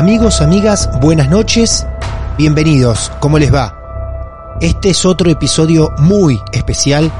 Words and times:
Amigos, 0.00 0.40
amigas, 0.40 0.88
buenas 0.98 1.28
noches, 1.28 1.86
bienvenidos, 2.38 3.12
¿cómo 3.20 3.38
les 3.38 3.52
va? 3.52 3.76
Este 4.62 4.88
es 4.88 5.04
otro 5.04 5.28
episodio 5.28 5.92
muy 5.98 6.40
especial 6.52 7.12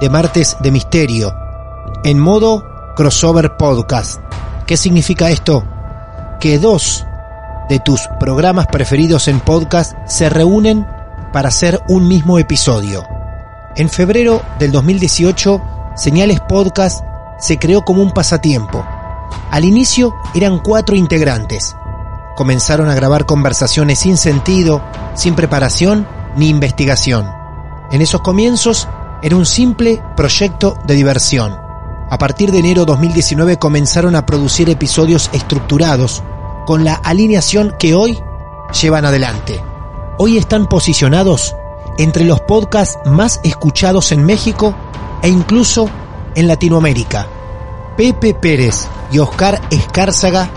de 0.00 0.08
Martes 0.10 0.56
de 0.60 0.70
Misterio, 0.70 1.34
en 2.04 2.20
modo 2.20 2.94
crossover 2.94 3.56
podcast. 3.56 4.20
¿Qué 4.64 4.76
significa 4.76 5.28
esto? 5.28 5.64
Que 6.38 6.60
dos 6.60 7.04
de 7.68 7.80
tus 7.80 8.02
programas 8.20 8.68
preferidos 8.68 9.26
en 9.26 9.40
podcast 9.40 9.96
se 10.06 10.28
reúnen 10.28 10.86
para 11.32 11.48
hacer 11.48 11.82
un 11.88 12.06
mismo 12.06 12.38
episodio. 12.38 13.02
En 13.74 13.88
febrero 13.88 14.40
del 14.60 14.70
2018, 14.70 15.60
Señales 15.96 16.38
Podcast 16.48 17.04
se 17.40 17.58
creó 17.58 17.84
como 17.84 18.04
un 18.04 18.12
pasatiempo. 18.12 18.86
Al 19.50 19.64
inicio 19.64 20.14
eran 20.32 20.60
cuatro 20.60 20.94
integrantes, 20.94 21.74
comenzaron 22.40 22.88
a 22.88 22.94
grabar 22.94 23.26
conversaciones 23.26 23.98
sin 23.98 24.16
sentido, 24.16 24.80
sin 25.14 25.34
preparación 25.34 26.08
ni 26.36 26.48
investigación. 26.48 27.30
En 27.92 28.00
esos 28.00 28.22
comienzos 28.22 28.88
era 29.20 29.36
un 29.36 29.44
simple 29.44 30.02
proyecto 30.16 30.74
de 30.86 30.94
diversión. 30.94 31.54
A 32.08 32.16
partir 32.16 32.50
de 32.50 32.60
enero 32.60 32.86
2019 32.86 33.58
comenzaron 33.58 34.16
a 34.16 34.24
producir 34.24 34.70
episodios 34.70 35.28
estructurados 35.34 36.22
con 36.64 36.82
la 36.82 36.94
alineación 36.94 37.74
que 37.78 37.94
hoy 37.94 38.18
llevan 38.80 39.04
adelante. 39.04 39.62
Hoy 40.16 40.38
están 40.38 40.66
posicionados 40.66 41.54
entre 41.98 42.24
los 42.24 42.40
podcasts 42.40 42.98
más 43.04 43.40
escuchados 43.44 44.12
en 44.12 44.24
México 44.24 44.74
e 45.20 45.28
incluso 45.28 45.90
en 46.34 46.48
Latinoamérica. 46.48 47.26
Pepe 47.98 48.32
Pérez 48.32 48.88
y 49.12 49.18
Oscar 49.18 49.60
Escárzaga 49.70 50.48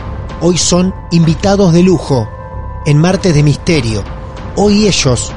hoy 0.46 0.58
son 0.58 0.94
invitados 1.12 1.72
de 1.72 1.84
lujo 1.84 2.28
en 2.86 2.98
Martes 2.98 3.34
de 3.34 3.44
Misterio. 3.44 4.04
Hoy 4.58 4.88
ellos 4.88 5.32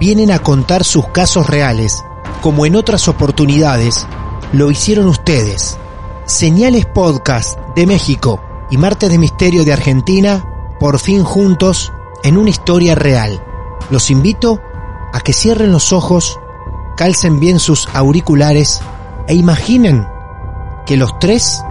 vienen 0.00 0.30
a 0.30 0.38
contar 0.38 0.82
sus 0.82 1.06
casos 1.08 1.46
reales, 1.46 2.02
como 2.40 2.64
en 2.64 2.74
otras 2.74 3.06
oportunidades 3.06 4.06
lo 4.54 4.70
hicieron 4.70 5.08
ustedes. 5.08 5.76
Señales 6.24 6.86
Podcast 6.86 7.58
de 7.74 7.86
México 7.86 8.40
y 8.70 8.78
Martes 8.78 9.10
de 9.10 9.18
Misterio 9.18 9.62
de 9.62 9.74
Argentina, 9.74 10.42
por 10.80 11.00
fin 11.00 11.22
juntos 11.22 11.92
en 12.24 12.38
una 12.38 12.48
historia 12.48 12.94
real. 12.94 13.44
Los 13.90 14.10
invito 14.10 14.62
a 15.12 15.20
que 15.20 15.34
cierren 15.34 15.70
los 15.70 15.92
ojos, 15.92 16.40
calcen 16.96 17.40
bien 17.40 17.58
sus 17.58 17.90
auriculares 17.92 18.80
e 19.28 19.34
imaginen 19.34 20.08
que 20.86 20.96
los 20.96 21.18
tres 21.18 21.62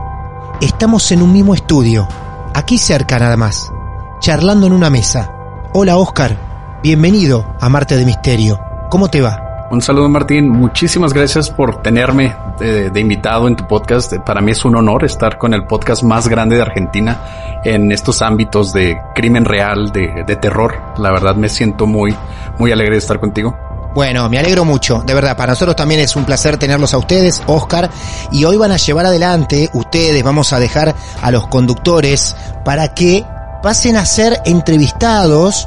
estamos 0.61 1.11
en 1.11 1.23
un 1.23 1.33
mismo 1.33 1.55
estudio 1.55 2.07
aquí 2.55 2.77
cerca 2.77 3.19
nada 3.19 3.35
más, 3.35 3.71
charlando 4.19 4.65
en 4.65 4.71
una 4.71 4.89
mesa. 4.89 5.29
Hola 5.73 5.97
Oscar, 5.97 6.37
bienvenido 6.81 7.53
a 7.59 7.67
Marte 7.67 7.97
de 7.97 8.05
Misterio. 8.05 8.61
¿Cómo 8.89 9.09
te 9.09 9.19
va? 9.19 9.67
Un 9.71 9.81
saludo 9.81 10.07
Martín, 10.07 10.47
muchísimas 10.47 11.11
gracias 11.11 11.49
por 11.49 11.81
tenerme 11.81 12.33
de, 12.57 12.91
de, 12.91 12.99
invitado 13.01 13.49
en 13.49 13.57
tu 13.57 13.67
podcast. 13.67 14.13
Para 14.19 14.39
mí 14.39 14.51
es 14.51 14.63
un 14.63 14.77
honor 14.77 15.03
estar 15.03 15.37
con 15.37 15.53
el 15.53 15.65
podcast 15.65 16.03
más 16.03 16.29
grande 16.29 16.55
de 16.55 16.61
Argentina 16.61 17.59
en 17.65 17.91
estos 17.91 18.21
ámbitos 18.21 18.71
de 18.71 19.01
crimen 19.13 19.43
real, 19.43 19.91
de, 19.91 20.23
de 20.25 20.35
terror. 20.37 20.81
La 20.97 21.11
verdad 21.11 21.35
me 21.35 21.49
siento 21.49 21.87
muy, 21.87 22.15
muy 22.57 22.71
alegre 22.71 22.93
de 22.93 22.99
estar 22.99 23.19
contigo. 23.19 23.57
Bueno, 23.95 24.27
me 24.27 24.37
alegro 24.37 24.65
mucho, 24.65 25.03
de 25.07 25.13
verdad, 25.13 25.37
para 25.37 25.53
nosotros 25.53 25.73
también 25.73 26.01
es 26.01 26.17
un 26.17 26.25
placer 26.25 26.57
tenerlos 26.57 26.93
a 26.93 26.97
ustedes, 26.97 27.41
Oscar, 27.47 27.89
y 28.29 28.43
hoy 28.43 28.57
van 28.57 28.73
a 28.73 28.75
llevar 28.75 29.05
adelante, 29.05 29.69
ustedes, 29.71 30.21
vamos 30.21 30.51
a 30.51 30.59
dejar 30.59 30.93
a 31.21 31.31
los 31.31 31.47
conductores 31.47 32.35
para 32.65 32.93
que 32.93 33.25
pasen 33.63 33.95
a 33.95 34.05
ser 34.05 34.41
entrevistados 34.43 35.65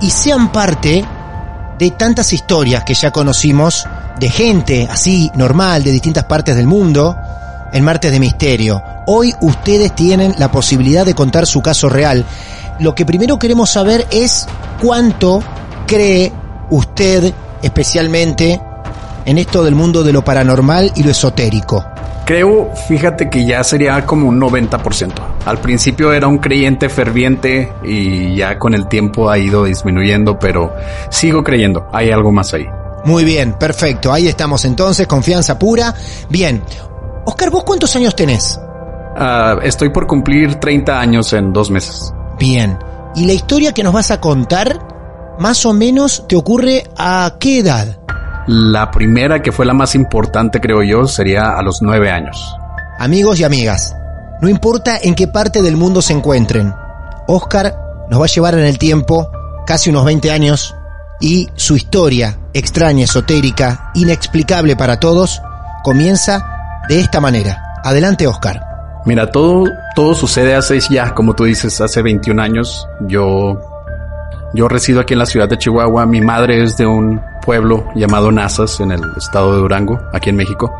y 0.00 0.10
sean 0.10 0.52
parte 0.52 1.04
de 1.76 1.90
tantas 1.90 2.32
historias 2.32 2.84
que 2.84 2.94
ya 2.94 3.10
conocimos 3.10 3.88
de 4.20 4.30
gente 4.30 4.86
así 4.88 5.28
normal 5.34 5.82
de 5.82 5.90
distintas 5.90 6.26
partes 6.26 6.54
del 6.54 6.68
mundo 6.68 7.16
en 7.72 7.82
Martes 7.82 8.12
de 8.12 8.20
Misterio. 8.20 8.80
Hoy 9.08 9.34
ustedes 9.40 9.92
tienen 9.96 10.36
la 10.38 10.52
posibilidad 10.52 11.04
de 11.04 11.14
contar 11.14 11.44
su 11.48 11.60
caso 11.60 11.88
real. 11.88 12.24
Lo 12.78 12.94
que 12.94 13.04
primero 13.04 13.36
queremos 13.36 13.70
saber 13.70 14.06
es 14.12 14.46
cuánto 14.80 15.42
cree 15.88 16.32
usted 16.70 17.32
especialmente 17.62 18.60
en 19.24 19.38
esto 19.38 19.64
del 19.64 19.74
mundo 19.74 20.02
de 20.04 20.12
lo 20.12 20.22
paranormal 20.22 20.92
y 20.94 21.02
lo 21.02 21.10
esotérico? 21.10 21.84
Creo, 22.26 22.70
fíjate 22.88 23.30
que 23.30 23.46
ya 23.46 23.62
sería 23.62 24.04
como 24.04 24.28
un 24.28 24.40
90%. 24.40 25.12
Al 25.44 25.58
principio 25.58 26.12
era 26.12 26.26
un 26.26 26.38
creyente 26.38 26.88
ferviente 26.88 27.72
y 27.84 28.34
ya 28.34 28.58
con 28.58 28.74
el 28.74 28.88
tiempo 28.88 29.30
ha 29.30 29.38
ido 29.38 29.64
disminuyendo, 29.64 30.36
pero 30.36 30.74
sigo 31.08 31.44
creyendo, 31.44 31.86
hay 31.92 32.10
algo 32.10 32.32
más 32.32 32.52
ahí. 32.52 32.66
Muy 33.04 33.24
bien, 33.24 33.52
perfecto, 33.52 34.12
ahí 34.12 34.26
estamos 34.26 34.64
entonces, 34.64 35.06
confianza 35.06 35.56
pura. 35.56 35.94
Bien, 36.28 36.64
Oscar, 37.24 37.50
¿vos 37.50 37.62
cuántos 37.62 37.94
años 37.94 38.16
tenés? 38.16 38.58
Uh, 39.16 39.60
estoy 39.62 39.90
por 39.90 40.08
cumplir 40.08 40.56
30 40.56 40.98
años 40.98 41.32
en 41.32 41.52
dos 41.52 41.70
meses. 41.70 42.12
Bien, 42.40 42.76
¿y 43.14 43.24
la 43.24 43.34
historia 43.34 43.72
que 43.72 43.84
nos 43.84 43.92
vas 43.92 44.10
a 44.10 44.20
contar 44.20 44.85
más 45.38 45.64
o 45.66 45.72
menos 45.72 46.24
te 46.28 46.36
ocurre 46.36 46.84
a 46.96 47.36
qué 47.38 47.60
edad? 47.60 47.98
La 48.46 48.90
primera, 48.90 49.42
que 49.42 49.52
fue 49.52 49.66
la 49.66 49.74
más 49.74 49.94
importante, 49.94 50.60
creo 50.60 50.82
yo, 50.82 51.06
sería 51.06 51.50
a 51.50 51.62
los 51.62 51.82
nueve 51.82 52.10
años. 52.10 52.54
Amigos 52.98 53.40
y 53.40 53.44
amigas, 53.44 53.94
no 54.40 54.48
importa 54.48 54.98
en 55.02 55.14
qué 55.14 55.26
parte 55.26 55.62
del 55.62 55.76
mundo 55.76 56.00
se 56.00 56.12
encuentren, 56.12 56.72
Oscar 57.26 58.06
nos 58.08 58.20
va 58.20 58.24
a 58.24 58.28
llevar 58.28 58.54
en 58.54 58.64
el 58.64 58.78
tiempo 58.78 59.30
casi 59.66 59.90
unos 59.90 60.04
20 60.04 60.30
años 60.30 60.74
y 61.20 61.48
su 61.56 61.76
historia 61.76 62.38
extraña, 62.52 63.04
esotérica, 63.04 63.90
inexplicable 63.94 64.76
para 64.76 65.00
todos, 65.00 65.42
comienza 65.82 66.84
de 66.88 67.00
esta 67.00 67.20
manera. 67.20 67.80
Adelante, 67.82 68.26
Oscar. 68.26 68.62
Mira, 69.04 69.30
todo, 69.30 69.64
todo 69.94 70.14
sucede 70.14 70.54
hace 70.54 70.78
ya, 70.80 71.14
como 71.14 71.34
tú 71.34 71.44
dices, 71.44 71.80
hace 71.80 72.02
21 72.02 72.42
años. 72.42 72.88
Yo 73.08 73.58
yo 74.54 74.68
resido 74.68 75.00
aquí 75.00 75.14
en 75.14 75.18
la 75.18 75.26
ciudad 75.26 75.48
de 75.48 75.58
Chihuahua. 75.58 76.06
Mi 76.06 76.20
madre 76.20 76.62
es 76.62 76.76
de 76.76 76.86
un 76.86 77.20
pueblo 77.44 77.88
llamado 77.94 78.30
Nazas 78.32 78.80
en 78.80 78.92
el 78.92 79.02
estado 79.16 79.54
de 79.54 79.58
Durango, 79.60 80.00
aquí 80.12 80.30
en 80.30 80.36
México. 80.36 80.72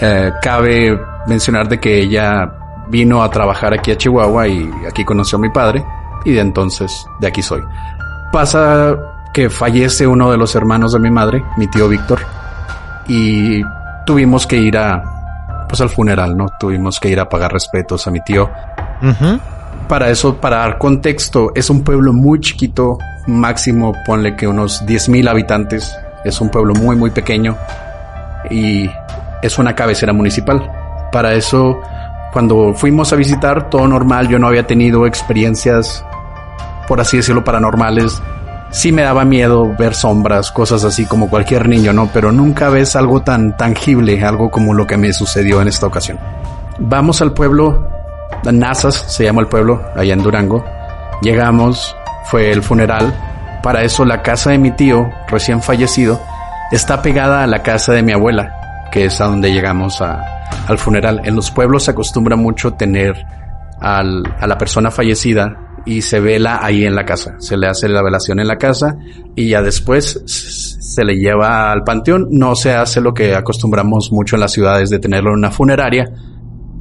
Eh, 0.00 0.32
cabe 0.42 0.98
mencionar 1.26 1.68
de 1.68 1.78
que 1.78 2.00
ella 2.00 2.50
vino 2.88 3.22
a 3.22 3.30
trabajar 3.30 3.72
aquí 3.74 3.92
a 3.92 3.96
Chihuahua 3.96 4.48
y 4.48 4.70
aquí 4.88 5.04
conoció 5.04 5.38
a 5.38 5.40
mi 5.40 5.50
padre. 5.50 5.84
y 6.24 6.32
de 6.32 6.40
entonces 6.40 7.04
de 7.20 7.26
aquí 7.26 7.42
soy. 7.42 7.62
Pasa 8.32 8.96
que 9.32 9.50
fallece 9.50 10.06
uno 10.06 10.30
de 10.30 10.36
los 10.36 10.54
hermanos 10.54 10.92
de 10.92 10.98
mi 10.98 11.10
madre, 11.10 11.44
mi 11.56 11.66
tío 11.66 11.88
Víctor, 11.88 12.20
y 13.08 13.62
tuvimos 14.06 14.46
que 14.46 14.56
ir 14.56 14.76
a, 14.78 15.02
pues 15.68 15.80
al 15.80 15.88
funeral, 15.88 16.36
¿no? 16.36 16.46
Tuvimos 16.60 17.00
que 17.00 17.08
ir 17.08 17.18
a 17.18 17.28
pagar 17.28 17.52
respetos 17.52 18.06
a 18.06 18.10
mi 18.10 18.20
tío. 18.22 18.50
Para 19.88 20.10
eso, 20.10 20.36
para 20.36 20.58
dar 20.58 20.78
contexto, 20.78 21.52
es 21.54 21.68
un 21.68 21.82
pueblo 21.82 22.12
muy 22.12 22.40
chiquito, 22.40 22.98
máximo 23.26 23.94
ponle 24.06 24.36
que 24.36 24.46
unos 24.46 24.84
10 24.86 25.08
mil 25.10 25.28
habitantes, 25.28 25.94
es 26.24 26.40
un 26.40 26.48
pueblo 26.48 26.74
muy, 26.74 26.96
muy 26.96 27.10
pequeño 27.10 27.56
y 28.50 28.88
es 29.42 29.58
una 29.58 29.74
cabecera 29.74 30.12
municipal. 30.12 30.70
Para 31.12 31.34
eso, 31.34 31.80
cuando 32.32 32.72
fuimos 32.74 33.12
a 33.12 33.16
visitar, 33.16 33.68
todo 33.68 33.86
normal, 33.86 34.28
yo 34.28 34.38
no 34.38 34.46
había 34.46 34.66
tenido 34.66 35.06
experiencias, 35.06 36.04
por 36.88 37.00
así 37.00 37.18
decirlo, 37.18 37.44
paranormales. 37.44 38.22
Sí 38.70 38.90
me 38.90 39.02
daba 39.02 39.26
miedo 39.26 39.74
ver 39.78 39.94
sombras, 39.94 40.50
cosas 40.50 40.84
así 40.84 41.04
como 41.04 41.28
cualquier 41.28 41.68
niño, 41.68 41.92
¿no? 41.92 42.08
Pero 42.10 42.32
nunca 42.32 42.70
ves 42.70 42.96
algo 42.96 43.20
tan 43.20 43.54
tangible, 43.58 44.24
algo 44.24 44.50
como 44.50 44.72
lo 44.72 44.86
que 44.86 44.96
me 44.96 45.12
sucedió 45.12 45.60
en 45.60 45.68
esta 45.68 45.86
ocasión. 45.86 46.18
Vamos 46.78 47.20
al 47.20 47.34
pueblo, 47.34 47.86
Nazas 48.50 49.04
se 49.08 49.24
llama 49.24 49.42
el 49.42 49.48
pueblo, 49.48 49.82
allá 49.94 50.14
en 50.14 50.22
Durango. 50.22 50.64
Llegamos, 51.20 51.94
fue 52.24 52.50
el 52.50 52.62
funeral. 52.62 53.14
Para 53.62 53.82
eso 53.82 54.04
la 54.04 54.22
casa 54.22 54.50
de 54.50 54.58
mi 54.58 54.72
tío, 54.72 55.08
recién 55.28 55.62
fallecido, 55.62 56.20
está 56.72 57.02
pegada 57.02 57.44
a 57.44 57.46
la 57.46 57.62
casa 57.62 57.92
de 57.92 58.02
mi 58.02 58.12
abuela, 58.12 58.88
que 58.90 59.04
es 59.04 59.20
a 59.20 59.26
donde 59.26 59.52
llegamos 59.52 60.00
al 60.00 60.78
funeral. 60.78 61.20
En 61.24 61.36
los 61.36 61.50
pueblos 61.50 61.84
se 61.84 61.92
acostumbra 61.92 62.34
mucho 62.34 62.72
tener 62.72 63.14
a 63.80 64.02
la 64.02 64.58
persona 64.58 64.90
fallecida 64.90 65.56
y 65.84 66.02
se 66.02 66.20
vela 66.20 66.60
ahí 66.62 66.84
en 66.84 66.94
la 66.94 67.04
casa. 67.04 67.34
Se 67.38 67.56
le 67.56 67.68
hace 67.68 67.88
la 67.88 68.02
velación 68.02 68.40
en 68.40 68.48
la 68.48 68.56
casa 68.56 68.96
y 69.34 69.48
ya 69.48 69.62
después 69.62 70.22
se 70.26 71.04
le 71.04 71.16
lleva 71.16 71.72
al 71.72 71.84
panteón. 71.84 72.28
No 72.30 72.54
se 72.54 72.72
hace 72.74 73.00
lo 73.00 73.14
que 73.14 73.34
acostumbramos 73.34 74.12
mucho 74.12 74.36
en 74.36 74.40
las 74.40 74.52
ciudades 74.52 74.90
de 74.90 74.98
tenerlo 74.98 75.30
en 75.30 75.38
una 75.38 75.50
funeraria, 75.50 76.10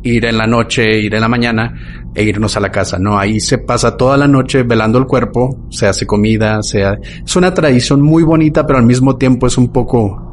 ir 0.03 0.25
en 0.25 0.37
la 0.37 0.47
noche, 0.47 0.99
ir 0.99 1.13
en 1.13 1.21
la 1.21 1.27
mañana 1.27 1.73
e 2.13 2.23
irnos 2.23 2.57
a 2.57 2.59
la 2.59 2.71
casa. 2.71 2.97
No, 2.99 3.17
ahí 3.17 3.39
se 3.39 3.57
pasa 3.59 3.95
toda 3.95 4.17
la 4.17 4.27
noche 4.27 4.63
velando 4.63 4.97
el 4.97 5.05
cuerpo, 5.05 5.67
se 5.69 5.87
hace 5.87 6.05
comida, 6.05 6.61
sea, 6.63 6.97
es 7.25 7.35
una 7.35 7.53
tradición 7.53 8.01
muy 8.01 8.23
bonita, 8.23 8.65
pero 8.65 8.79
al 8.79 8.85
mismo 8.85 9.17
tiempo 9.17 9.47
es 9.47 9.57
un 9.57 9.69
poco 9.69 10.27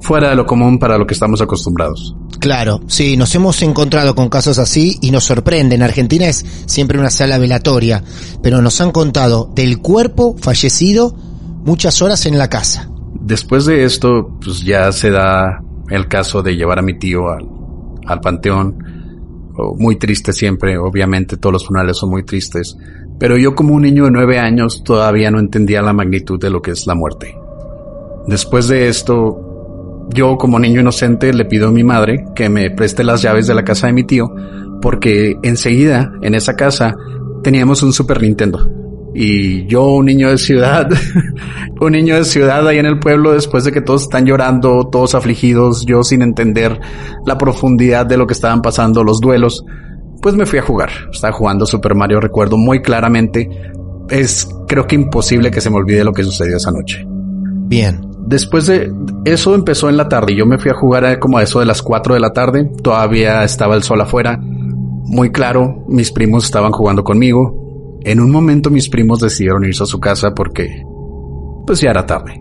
fuera 0.00 0.30
de 0.30 0.36
lo 0.36 0.46
común 0.46 0.78
para 0.78 0.98
lo 0.98 1.06
que 1.06 1.14
estamos 1.14 1.40
acostumbrados. 1.40 2.14
Claro, 2.38 2.80
sí, 2.86 3.16
nos 3.16 3.34
hemos 3.34 3.62
encontrado 3.62 4.14
con 4.14 4.28
casos 4.28 4.58
así 4.58 4.98
y 5.00 5.10
nos 5.10 5.24
sorprende. 5.24 5.74
En 5.74 5.82
Argentina 5.82 6.26
es 6.26 6.44
siempre 6.66 6.98
una 6.98 7.10
sala 7.10 7.38
velatoria, 7.38 8.02
pero 8.42 8.60
nos 8.60 8.80
han 8.80 8.92
contado 8.92 9.50
del 9.54 9.78
cuerpo 9.78 10.36
fallecido 10.38 11.14
muchas 11.64 12.02
horas 12.02 12.26
en 12.26 12.38
la 12.38 12.48
casa. 12.48 12.90
Después 13.20 13.64
de 13.64 13.84
esto, 13.84 14.36
pues 14.42 14.62
ya 14.62 14.92
se 14.92 15.10
da 15.10 15.62
el 15.88 16.08
caso 16.08 16.42
de 16.42 16.56
llevar 16.56 16.78
a 16.78 16.82
mi 16.82 16.98
tío 16.98 17.30
al, 17.30 17.46
al 18.06 18.20
panteón. 18.20 18.76
Muy 19.78 19.96
triste 19.96 20.32
siempre, 20.32 20.76
obviamente 20.78 21.36
todos 21.36 21.52
los 21.52 21.66
funerales 21.66 21.96
son 21.96 22.10
muy 22.10 22.24
tristes. 22.24 22.76
Pero 23.18 23.36
yo 23.36 23.54
como 23.54 23.74
un 23.74 23.82
niño 23.82 24.04
de 24.06 24.10
nueve 24.10 24.38
años 24.38 24.82
todavía 24.82 25.30
no 25.30 25.38
entendía 25.38 25.82
la 25.82 25.92
magnitud 25.92 26.40
de 26.40 26.50
lo 26.50 26.60
que 26.60 26.72
es 26.72 26.86
la 26.86 26.94
muerte. 26.94 27.36
Después 28.26 28.68
de 28.68 28.88
esto, 28.88 30.08
yo 30.10 30.36
como 30.36 30.58
niño 30.58 30.80
inocente 30.80 31.32
le 31.32 31.44
pido 31.44 31.68
a 31.68 31.72
mi 31.72 31.84
madre 31.84 32.24
que 32.34 32.48
me 32.48 32.70
preste 32.70 33.04
las 33.04 33.22
llaves 33.22 33.46
de 33.46 33.54
la 33.54 33.64
casa 33.64 33.86
de 33.86 33.92
mi 33.92 34.04
tío, 34.04 34.34
porque 34.82 35.36
enseguida 35.42 36.12
en 36.22 36.34
esa 36.34 36.56
casa 36.56 36.96
teníamos 37.42 37.82
un 37.82 37.92
Super 37.92 38.20
Nintendo. 38.20 38.83
Y 39.14 39.66
yo, 39.66 39.86
un 39.92 40.06
niño 40.06 40.28
de 40.28 40.38
ciudad, 40.38 40.90
un 41.80 41.92
niño 41.92 42.16
de 42.16 42.24
ciudad 42.24 42.66
ahí 42.66 42.78
en 42.78 42.86
el 42.86 42.98
pueblo, 42.98 43.32
después 43.32 43.64
de 43.64 43.70
que 43.70 43.80
todos 43.80 44.02
están 44.02 44.26
llorando, 44.26 44.88
todos 44.90 45.14
afligidos, 45.14 45.86
yo 45.86 46.02
sin 46.02 46.22
entender 46.22 46.80
la 47.24 47.38
profundidad 47.38 48.06
de 48.06 48.16
lo 48.16 48.26
que 48.26 48.34
estaban 48.34 48.60
pasando, 48.60 49.04
los 49.04 49.20
duelos, 49.20 49.64
pues 50.20 50.34
me 50.34 50.46
fui 50.46 50.58
a 50.58 50.62
jugar. 50.62 50.90
Estaba 51.12 51.32
jugando 51.32 51.64
Super 51.64 51.94
Mario, 51.94 52.18
recuerdo 52.18 52.56
muy 52.56 52.82
claramente. 52.82 53.48
Es 54.08 54.48
creo 54.66 54.86
que 54.86 54.96
imposible 54.96 55.50
que 55.50 55.60
se 55.60 55.70
me 55.70 55.76
olvide 55.76 56.02
lo 56.02 56.12
que 56.12 56.24
sucedió 56.24 56.56
esa 56.56 56.72
noche. 56.72 57.04
Bien. 57.06 58.00
Después 58.26 58.66
de 58.66 58.90
eso 59.26 59.54
empezó 59.54 59.90
en 59.90 59.98
la 59.98 60.08
tarde 60.08 60.32
y 60.32 60.36
yo 60.38 60.46
me 60.46 60.58
fui 60.58 60.70
a 60.70 60.74
jugar 60.74 61.18
como 61.18 61.38
a 61.38 61.42
eso 61.42 61.60
de 61.60 61.66
las 61.66 61.82
4 61.82 62.14
de 62.14 62.20
la 62.20 62.32
tarde. 62.32 62.70
Todavía 62.82 63.44
estaba 63.44 63.76
el 63.76 63.82
sol 63.82 64.00
afuera. 64.00 64.38
Muy 64.40 65.30
claro, 65.30 65.84
mis 65.88 66.10
primos 66.10 66.46
estaban 66.46 66.72
jugando 66.72 67.04
conmigo. 67.04 67.63
En 68.04 68.20
un 68.20 68.30
momento 68.30 68.70
mis 68.70 68.88
primos 68.88 69.20
decidieron 69.20 69.64
irse 69.64 69.82
a 69.82 69.86
su 69.86 69.98
casa 69.98 70.32
porque 70.34 70.82
pues 71.66 71.80
ya 71.80 71.90
era 71.90 72.06
tarde. 72.06 72.40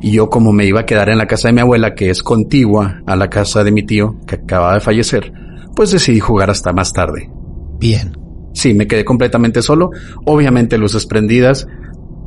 Y 0.00 0.12
yo 0.12 0.28
como 0.28 0.52
me 0.52 0.66
iba 0.66 0.80
a 0.80 0.86
quedar 0.86 1.08
en 1.08 1.18
la 1.18 1.26
casa 1.26 1.48
de 1.48 1.54
mi 1.54 1.60
abuela, 1.60 1.94
que 1.94 2.10
es 2.10 2.22
contigua 2.22 3.00
a 3.06 3.16
la 3.16 3.28
casa 3.28 3.64
de 3.64 3.72
mi 3.72 3.84
tío, 3.84 4.16
que 4.26 4.36
acababa 4.36 4.74
de 4.74 4.80
fallecer, 4.80 5.32
pues 5.74 5.90
decidí 5.90 6.20
jugar 6.20 6.50
hasta 6.50 6.72
más 6.72 6.92
tarde. 6.92 7.30
Bien. 7.78 8.12
Sí, 8.52 8.74
me 8.74 8.86
quedé 8.86 9.04
completamente 9.04 9.62
solo, 9.62 9.90
obviamente 10.24 10.78
luces 10.78 11.06
prendidas, 11.06 11.66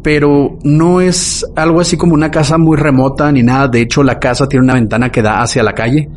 pero 0.04 0.58
no 0.64 1.02
es 1.02 1.46
algo 1.56 1.82
así 1.82 1.98
como 1.98 2.14
una 2.14 2.32
casa 2.32 2.58
muy 2.58 2.78
remota 2.78 3.32
ni 3.32 3.44
nada. 3.44 3.68
De 3.68 3.82
hecho, 3.82 4.04
la 4.04 4.20
casa 4.20 4.48
tiene 4.48 4.64
una 4.64 4.74
ventana 4.74 5.12
que 5.12 5.22
da 5.22 5.42
hacia 5.42 5.64
la 5.64 5.74
calle, 5.74 6.10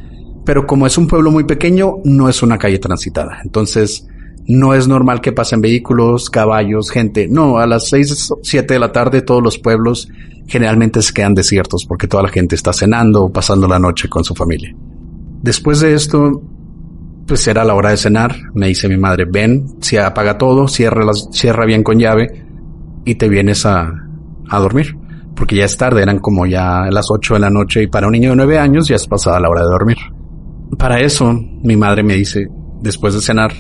pero 0.44 0.67
como 0.67 0.87
es 0.87 0.96
un 0.99 1.06
pueblo 1.06 1.31
muy 1.31 1.44
pequeño, 1.44 1.96
no 2.05 2.28
es 2.28 2.43
una 2.43 2.58
calle 2.58 2.78
transitada. 2.78 3.38
Entonces, 3.44 4.06
no 4.46 4.75
es 4.75 4.87
normal 4.88 5.20
que 5.20 5.32
pasen 5.32 5.61
vehículos, 5.61 6.29
caballos, 6.29 6.91
gente. 6.91 7.29
No, 7.29 7.58
a 7.58 7.67
las 7.67 7.88
seis, 7.88 8.32
siete 8.43 8.75
de 8.75 8.81
la 8.81 8.93
tarde 8.93 9.23
todos 9.23 9.43
los 9.43 9.58
pueblos 9.58 10.08
generalmente 10.46 11.00
se 11.00 11.14
quedan 11.14 11.35
desiertos 11.35 11.87
porque 11.87 12.06
toda 12.06 12.25
la 12.25 12.29
gente 12.29 12.55
está 12.55 12.73
cenando 12.73 13.25
o 13.25 13.32
pasando 13.32 13.67
la 13.67 13.79
noche 13.79 14.08
con 14.08 14.25
su 14.25 14.35
familia. 14.35 14.75
Después 15.43 15.81
de 15.81 15.94
esto, 15.94 16.43
pues 17.26 17.46
era 17.49 17.64
la 17.64 17.75
hora 17.75 17.91
de 17.91 17.96
cenar. 17.96 18.37
Me 18.55 18.69
dice 18.69 18.88
mi 18.88 18.99
madre, 18.99 19.25
ven, 19.25 19.76
se 19.81 19.99
apaga 19.99 20.37
todo, 20.37 20.69
cierra, 20.69 21.05
las, 21.05 21.29
cierra 21.32 21.64
bien 21.64 21.82
con 21.82 21.99
llave 21.99 22.44
y 23.06 23.14
te 23.14 23.29
vienes 23.29 23.64
a, 23.64 23.93
a 24.49 24.58
dormir. 24.58 24.96
Porque 25.35 25.56
ya 25.56 25.64
es 25.64 25.76
tarde, 25.76 26.02
eran 26.02 26.19
como 26.19 26.46
ya 26.46 26.87
las 26.91 27.11
ocho 27.11 27.35
de 27.35 27.41
la 27.41 27.50
noche 27.50 27.82
y 27.82 27.87
para 27.87 28.06
un 28.06 28.12
niño 28.12 28.31
de 28.31 28.37
nueve 28.37 28.58
años 28.58 28.88
ya 28.88 28.96
es 28.96 29.06
pasada 29.06 29.41
la 29.41 29.49
hora 29.49 29.62
de 29.62 29.69
dormir. 29.69 29.96
Para 30.79 31.00
eso, 31.00 31.32
mi 31.32 31.76
madre 31.76 32.02
me 32.02 32.14
dice, 32.14 32.46
después 32.82 33.14
de 33.14 33.20
cenar, 33.20 33.52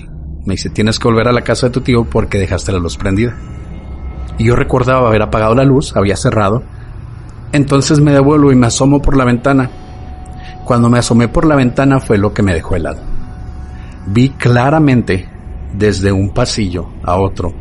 me 0.44 0.54
dice, 0.54 0.70
tienes 0.70 0.98
que 0.98 1.08
volver 1.08 1.28
a 1.28 1.32
la 1.32 1.42
casa 1.42 1.66
de 1.66 1.72
tu 1.72 1.80
tío 1.80 2.04
porque 2.04 2.38
dejaste 2.38 2.72
la 2.72 2.78
luz 2.78 2.96
prendida. 2.96 3.34
Y 4.38 4.44
yo 4.44 4.56
recordaba 4.56 5.08
haber 5.08 5.22
apagado 5.22 5.54
la 5.54 5.64
luz, 5.64 5.96
había 5.96 6.16
cerrado. 6.16 6.62
Entonces 7.52 8.00
me 8.00 8.12
devuelvo 8.12 8.52
y 8.52 8.56
me 8.56 8.66
asomo 8.66 9.00
por 9.00 9.16
la 9.16 9.24
ventana. 9.24 9.70
Cuando 10.64 10.90
me 10.90 10.98
asomé 10.98 11.28
por 11.28 11.46
la 11.46 11.56
ventana 11.56 12.00
fue 12.00 12.18
lo 12.18 12.34
que 12.34 12.42
me 12.42 12.52
dejó 12.52 12.76
helado. 12.76 13.00
Vi 14.06 14.30
claramente 14.30 15.28
desde 15.72 16.12
un 16.12 16.30
pasillo 16.30 16.88
a 17.02 17.16
otro 17.16 17.54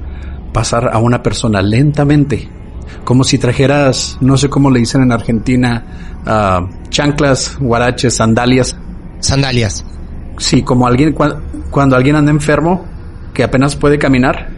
pasar 0.53 0.89
a 0.93 1.00
una 1.00 1.22
persona 1.24 1.62
lentamente, 1.62 2.48
como 3.03 3.24
si 3.24 3.38
trajeras, 3.38 4.17
no 4.22 4.38
sé 4.38 4.50
cómo 4.50 4.69
le 4.69 4.79
dicen 4.79 5.01
en 5.01 5.12
Argentina, 5.12 5.84
uh, 6.25 6.89
chanclas, 6.89 7.58
guaraches, 7.60 8.15
sandalias. 8.15 8.77
Sandalias. 9.19 9.84
Sí, 10.38 10.63
como 10.63 10.88
alguien, 10.88 11.16
cuando 11.70 11.96
alguien 11.96 12.16
anda 12.16 12.32
enfermo, 12.32 12.86
que 13.34 13.44
apenas 13.44 13.75
puede 13.75 13.98
caminar, 13.98 14.50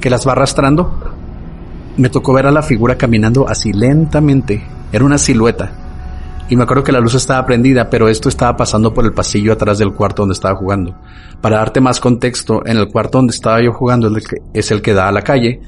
que 0.00 0.10
las 0.10 0.26
va 0.26 0.32
arrastrando. 0.32 1.14
Me 1.96 2.08
tocó 2.08 2.32
ver 2.32 2.46
a 2.46 2.52
la 2.52 2.62
figura 2.62 2.96
caminando 2.96 3.48
así 3.48 3.72
lentamente. 3.72 4.64
Era 4.92 5.04
una 5.04 5.18
silueta. 5.18 5.72
Y 6.50 6.56
me 6.56 6.62
acuerdo 6.62 6.82
que 6.82 6.92
la 6.92 7.00
luz 7.00 7.14
estaba 7.14 7.44
prendida, 7.44 7.90
pero 7.90 8.08
esto 8.08 8.28
estaba 8.28 8.56
pasando 8.56 8.94
por 8.94 9.04
el 9.04 9.12
pasillo 9.12 9.52
atrás 9.52 9.78
del 9.78 9.92
cuarto 9.92 10.22
donde 10.22 10.32
estaba 10.32 10.56
jugando. 10.56 10.96
Para 11.42 11.58
darte 11.58 11.80
más 11.80 12.00
contexto, 12.00 12.64
en 12.64 12.78
el 12.78 12.88
cuarto 12.88 13.18
donde 13.18 13.34
estaba 13.34 13.62
yo 13.62 13.72
jugando 13.72 14.10
es 14.54 14.70
el 14.70 14.80
que 14.80 14.94
da 14.94 15.08
a 15.08 15.12
la 15.12 15.22
calle, 15.22 15.60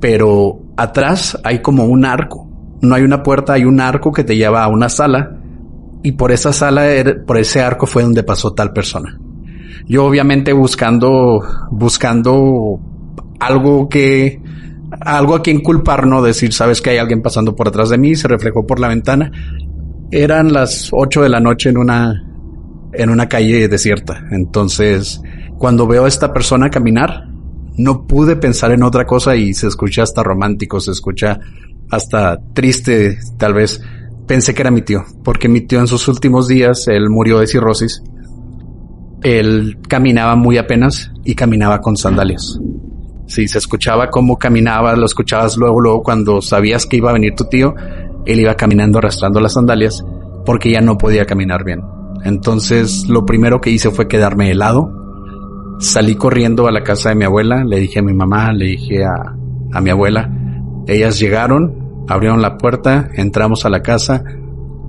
pero 0.00 0.58
atrás 0.76 1.38
hay 1.44 1.60
como 1.60 1.84
un 1.84 2.04
arco. 2.04 2.48
No 2.82 2.94
hay 2.94 3.02
una 3.02 3.22
puerta, 3.22 3.52
hay 3.52 3.64
un 3.64 3.80
arco 3.80 4.12
que 4.12 4.24
te 4.24 4.36
lleva 4.36 4.64
a 4.64 4.68
una 4.68 4.88
sala. 4.88 5.35
Y 6.06 6.12
por 6.12 6.30
esa 6.30 6.52
sala, 6.52 6.86
por 7.26 7.36
ese 7.36 7.60
arco 7.60 7.84
fue 7.84 8.04
donde 8.04 8.22
pasó 8.22 8.52
tal 8.52 8.72
persona. 8.72 9.18
Yo 9.88 10.04
obviamente 10.04 10.52
buscando, 10.52 11.42
buscando 11.72 12.78
algo 13.40 13.88
que, 13.88 14.40
algo 15.00 15.34
a 15.34 15.42
quien 15.42 15.62
culpar, 15.62 16.06
no 16.06 16.22
decir, 16.22 16.52
sabes 16.52 16.80
que 16.80 16.90
hay 16.90 16.98
alguien 16.98 17.22
pasando 17.22 17.56
por 17.56 17.66
atrás 17.66 17.88
de 17.88 17.98
mí, 17.98 18.14
se 18.14 18.28
reflejó 18.28 18.64
por 18.64 18.78
la 18.78 18.86
ventana. 18.86 19.32
Eran 20.12 20.52
las 20.52 20.90
ocho 20.92 21.22
de 21.22 21.28
la 21.28 21.40
noche 21.40 21.70
en 21.70 21.78
una, 21.78 22.24
en 22.92 23.10
una 23.10 23.28
calle 23.28 23.66
desierta. 23.66 24.28
Entonces, 24.30 25.20
cuando 25.58 25.88
veo 25.88 26.04
a 26.04 26.08
esta 26.08 26.32
persona 26.32 26.70
caminar, 26.70 27.24
no 27.78 28.06
pude 28.06 28.36
pensar 28.36 28.70
en 28.70 28.84
otra 28.84 29.06
cosa 29.06 29.34
y 29.34 29.54
se 29.54 29.66
escucha 29.66 30.04
hasta 30.04 30.22
romántico, 30.22 30.78
se 30.78 30.92
escucha 30.92 31.40
hasta 31.90 32.38
triste, 32.54 33.18
tal 33.38 33.54
vez. 33.54 33.80
Pensé 34.26 34.54
que 34.54 34.62
era 34.62 34.70
mi 34.70 34.82
tío, 34.82 35.04
porque 35.22 35.48
mi 35.48 35.60
tío 35.60 35.80
en 35.80 35.86
sus 35.86 36.08
últimos 36.08 36.48
días, 36.48 36.88
él 36.88 37.08
murió 37.10 37.38
de 37.38 37.46
cirrosis 37.46 38.02
él 39.26 39.78
caminaba 39.88 40.36
muy 40.36 40.56
apenas 40.56 41.10
y 41.24 41.34
caminaba 41.34 41.80
con 41.80 41.96
sandalias. 41.96 42.60
Si 43.26 43.48
se 43.48 43.58
escuchaba 43.58 44.08
cómo 44.08 44.38
caminaba, 44.38 44.94
lo 44.94 45.04
escuchabas 45.04 45.56
luego, 45.56 45.80
luego 45.80 46.02
cuando 46.04 46.40
sabías 46.40 46.86
que 46.86 46.98
iba 46.98 47.10
a 47.10 47.14
venir 47.14 47.34
tu 47.34 47.44
tío, 47.44 47.74
él 48.24 48.38
iba 48.38 48.54
caminando 48.54 48.98
arrastrando 48.98 49.40
las 49.40 49.54
sandalias 49.54 50.04
porque 50.44 50.70
ya 50.70 50.80
no 50.80 50.96
podía 50.96 51.24
caminar 51.24 51.64
bien. 51.64 51.82
Entonces 52.24 53.08
lo 53.08 53.26
primero 53.26 53.60
que 53.60 53.70
hice 53.70 53.90
fue 53.90 54.06
quedarme 54.06 54.52
helado. 54.52 54.92
Salí 55.80 56.14
corriendo 56.14 56.68
a 56.68 56.72
la 56.72 56.82
casa 56.84 57.08
de 57.08 57.16
mi 57.16 57.24
abuela, 57.24 57.64
le 57.64 57.80
dije 57.80 57.98
a 57.98 58.02
mi 58.02 58.14
mamá, 58.14 58.52
le 58.52 58.66
dije 58.66 59.04
a, 59.04 59.34
a 59.72 59.80
mi 59.80 59.90
abuela. 59.90 60.30
Ellas 60.86 61.18
llegaron, 61.18 61.85
abrieron 62.08 62.42
la 62.42 62.58
puerta, 62.58 63.10
entramos 63.14 63.64
a 63.64 63.70
la 63.70 63.82
casa 63.82 64.24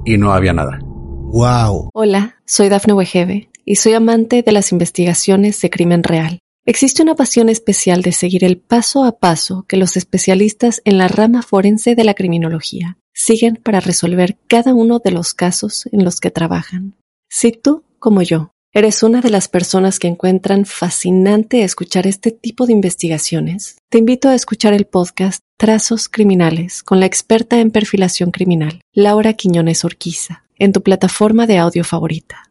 y 0.06 0.18
no 0.18 0.34
había 0.34 0.54
nada. 0.54 0.80
Wow. 0.84 1.90
Hola, 1.94 2.38
soy 2.46 2.70
Dafne 2.70 2.94
Wegebe 2.94 3.50
y 3.66 3.76
soy 3.76 3.94
amante 3.94 4.44
de 4.44 4.52
las 4.52 4.72
investigaciones 4.72 5.60
de 5.62 5.70
crimen 5.70 6.04
real. 6.04 6.40
Existe 6.66 7.02
una 7.02 7.16
pasión 7.16 7.50
especial 7.50 8.02
de 8.02 8.12
seguir 8.12 8.44
el 8.44 8.58
paso 8.58 9.06
a 9.06 9.20
paso 9.20 9.66
que 9.68 9.78
los 9.78 9.96
especialistas 9.96 10.82
en 10.86 10.98
la 10.98 11.08
rama 11.08 11.42
forense 11.42 11.96
de 11.96 12.04
la 12.04 12.14
criminología 12.14 12.98
siguen 13.14 13.60
para 13.64 13.80
resolver 13.80 14.38
cada 14.48 14.74
uno 14.74 15.00
de 15.00 15.12
los 15.12 15.34
casos 15.34 15.88
en 15.92 16.04
los 16.04 16.20
que 16.20 16.30
trabajan. 16.30 16.96
Si 17.30 17.52
tú, 17.52 17.84
como 18.00 18.22
yo, 18.22 18.52
eres 18.74 19.02
una 19.02 19.22
de 19.22 19.30
las 19.30 19.48
personas 19.48 19.98
que 19.98 20.08
encuentran 20.08 20.66
fascinante 20.66 21.64
escuchar 21.64 22.06
este 22.06 22.32
tipo 22.32 22.66
de 22.66 22.74
investigaciones, 22.74 23.78
te 23.90 23.98
invito 23.98 24.30
a 24.30 24.36
escuchar 24.36 24.74
el 24.74 24.86
podcast 24.86 25.42
Trazos 25.60 26.08
Criminales 26.08 26.84
con 26.84 27.00
la 27.00 27.08
experta 27.08 27.60
en 27.60 27.72
perfilación 27.72 28.30
criminal, 28.30 28.82
Laura 28.94 29.34
Quiñones 29.34 29.84
Orquiza, 29.86 30.44
en 30.60 30.72
tu 30.72 30.84
plataforma 30.84 31.48
de 31.48 31.58
audio 31.58 31.84
favorita. 31.84 32.44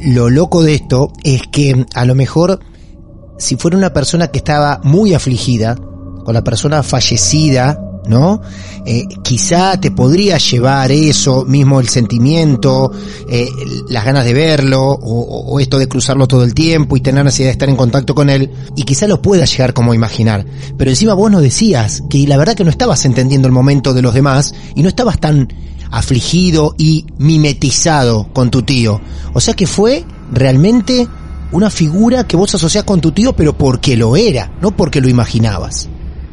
Lo 0.00 0.28
loco 0.28 0.64
de 0.64 0.74
esto 0.74 1.12
es 1.22 1.42
que 1.52 1.86
a 1.94 2.04
lo 2.04 2.16
mejor 2.16 2.58
si 3.38 3.54
fuera 3.54 3.76
una 3.76 3.92
persona 3.92 4.32
que 4.32 4.38
estaba 4.38 4.80
muy 4.82 5.14
afligida, 5.14 5.76
con 5.76 6.34
la 6.34 6.42
persona 6.42 6.82
fallecida, 6.82 7.78
¿no? 8.06 8.40
Eh, 8.84 9.06
quizá 9.22 9.80
te 9.80 9.90
podría 9.90 10.38
llevar 10.38 10.90
eso, 10.90 11.44
mismo 11.44 11.80
el 11.80 11.88
sentimiento, 11.88 12.90
eh, 13.28 13.48
las 13.88 14.04
ganas 14.04 14.24
de 14.24 14.34
verlo, 14.34 14.82
o, 14.82 15.52
o, 15.52 15.60
esto 15.60 15.78
de 15.78 15.88
cruzarlo 15.88 16.26
todo 16.26 16.44
el 16.44 16.54
tiempo 16.54 16.96
y 16.96 17.00
tener 17.00 17.24
necesidad 17.24 17.48
de 17.48 17.52
estar 17.52 17.68
en 17.68 17.76
contacto 17.76 18.14
con 18.14 18.28
él, 18.28 18.50
y 18.76 18.82
quizá 18.82 19.06
lo 19.06 19.22
puedas 19.22 19.50
llegar 19.52 19.72
como 19.72 19.94
imaginar. 19.94 20.44
Pero 20.76 20.90
encima 20.90 21.14
vos 21.14 21.30
nos 21.30 21.42
decías 21.42 22.02
que 22.10 22.26
la 22.26 22.36
verdad 22.36 22.54
que 22.54 22.64
no 22.64 22.70
estabas 22.70 23.04
entendiendo 23.04 23.46
el 23.46 23.52
momento 23.52 23.94
de 23.94 24.02
los 24.02 24.14
demás 24.14 24.54
y 24.74 24.82
no 24.82 24.88
estabas 24.88 25.20
tan 25.20 25.48
afligido 25.90 26.74
y 26.78 27.06
mimetizado 27.18 28.28
con 28.32 28.50
tu 28.50 28.62
tío. 28.62 29.00
O 29.34 29.40
sea 29.40 29.54
que 29.54 29.66
fue 29.66 30.04
realmente 30.32 31.06
una 31.52 31.70
figura 31.70 32.26
que 32.26 32.36
vos 32.36 32.54
asociás 32.54 32.84
con 32.84 33.00
tu 33.00 33.12
tío, 33.12 33.34
pero 33.36 33.56
porque 33.56 33.96
lo 33.96 34.16
era, 34.16 34.50
no 34.60 34.74
porque 34.74 35.00
lo 35.00 35.08
imaginabas. 35.08 35.88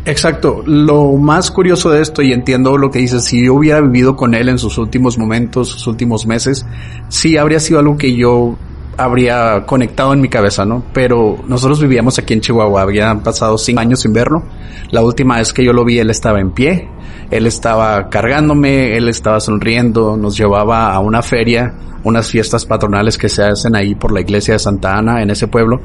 Exacto. 0.06 0.64
Lo 0.66 1.14
más 1.14 1.52
curioso 1.52 1.92
de 1.92 2.02
esto, 2.02 2.22
y 2.22 2.34
entiendo 2.34 2.78
lo 2.78 2.90
que 2.90 3.00
dices, 3.00 3.26
si 3.26 3.46
yo 3.46 3.54
hubiera 3.54 3.82
vivido 3.82 4.16
con 4.16 4.34
él 4.34 4.50
en 4.50 4.58
sus 4.58 4.78
últimos 4.78 5.18
momentos, 5.18 5.70
sus 5.70 5.88
últimos 5.88 6.26
meses, 6.26 6.66
sí 7.10 7.38
habría 7.38 7.60
sido 7.60 7.80
algo 7.80 7.98
que 7.98 8.16
yo 8.16 8.58
habría 9.00 9.66
conectado 9.66 10.14
en 10.14 10.22
mi 10.22 10.28
cabeza, 10.28 10.66
¿no? 10.66 10.84
Pero 10.94 11.38
nosotros 11.48 11.80
vivíamos 11.82 12.20
aquí 12.20 12.34
en 12.34 12.42
Chihuahua, 12.42 12.82
habían 12.82 13.22
pasado 13.24 13.58
cinco 13.58 13.80
años 13.80 14.02
sin 14.02 14.12
verlo. 14.12 14.44
La 14.92 15.02
última 15.02 15.38
vez 15.38 15.54
que 15.54 15.64
yo 15.64 15.72
lo 15.72 15.86
vi, 15.86 16.00
él 16.00 16.10
estaba 16.10 16.40
en 16.40 16.52
pie, 16.52 16.90
él 17.32 17.46
estaba 17.46 18.10
cargándome, 18.10 18.98
él 18.98 19.08
estaba 19.08 19.40
sonriendo, 19.40 20.18
nos 20.18 20.38
llevaba 20.38 20.94
a 20.94 21.00
una 21.00 21.22
feria, 21.22 21.74
unas 22.04 22.30
fiestas 22.30 22.66
patronales 22.66 23.18
que 23.18 23.30
se 23.30 23.44
hacen 23.44 23.76
ahí 23.76 23.96
por 23.96 24.12
la 24.12 24.22
iglesia 24.22 24.56
de 24.56 24.60
Santa 24.60 24.98
Ana, 24.98 25.22
en 25.22 25.30
ese 25.30 25.48
pueblo. 25.48 25.82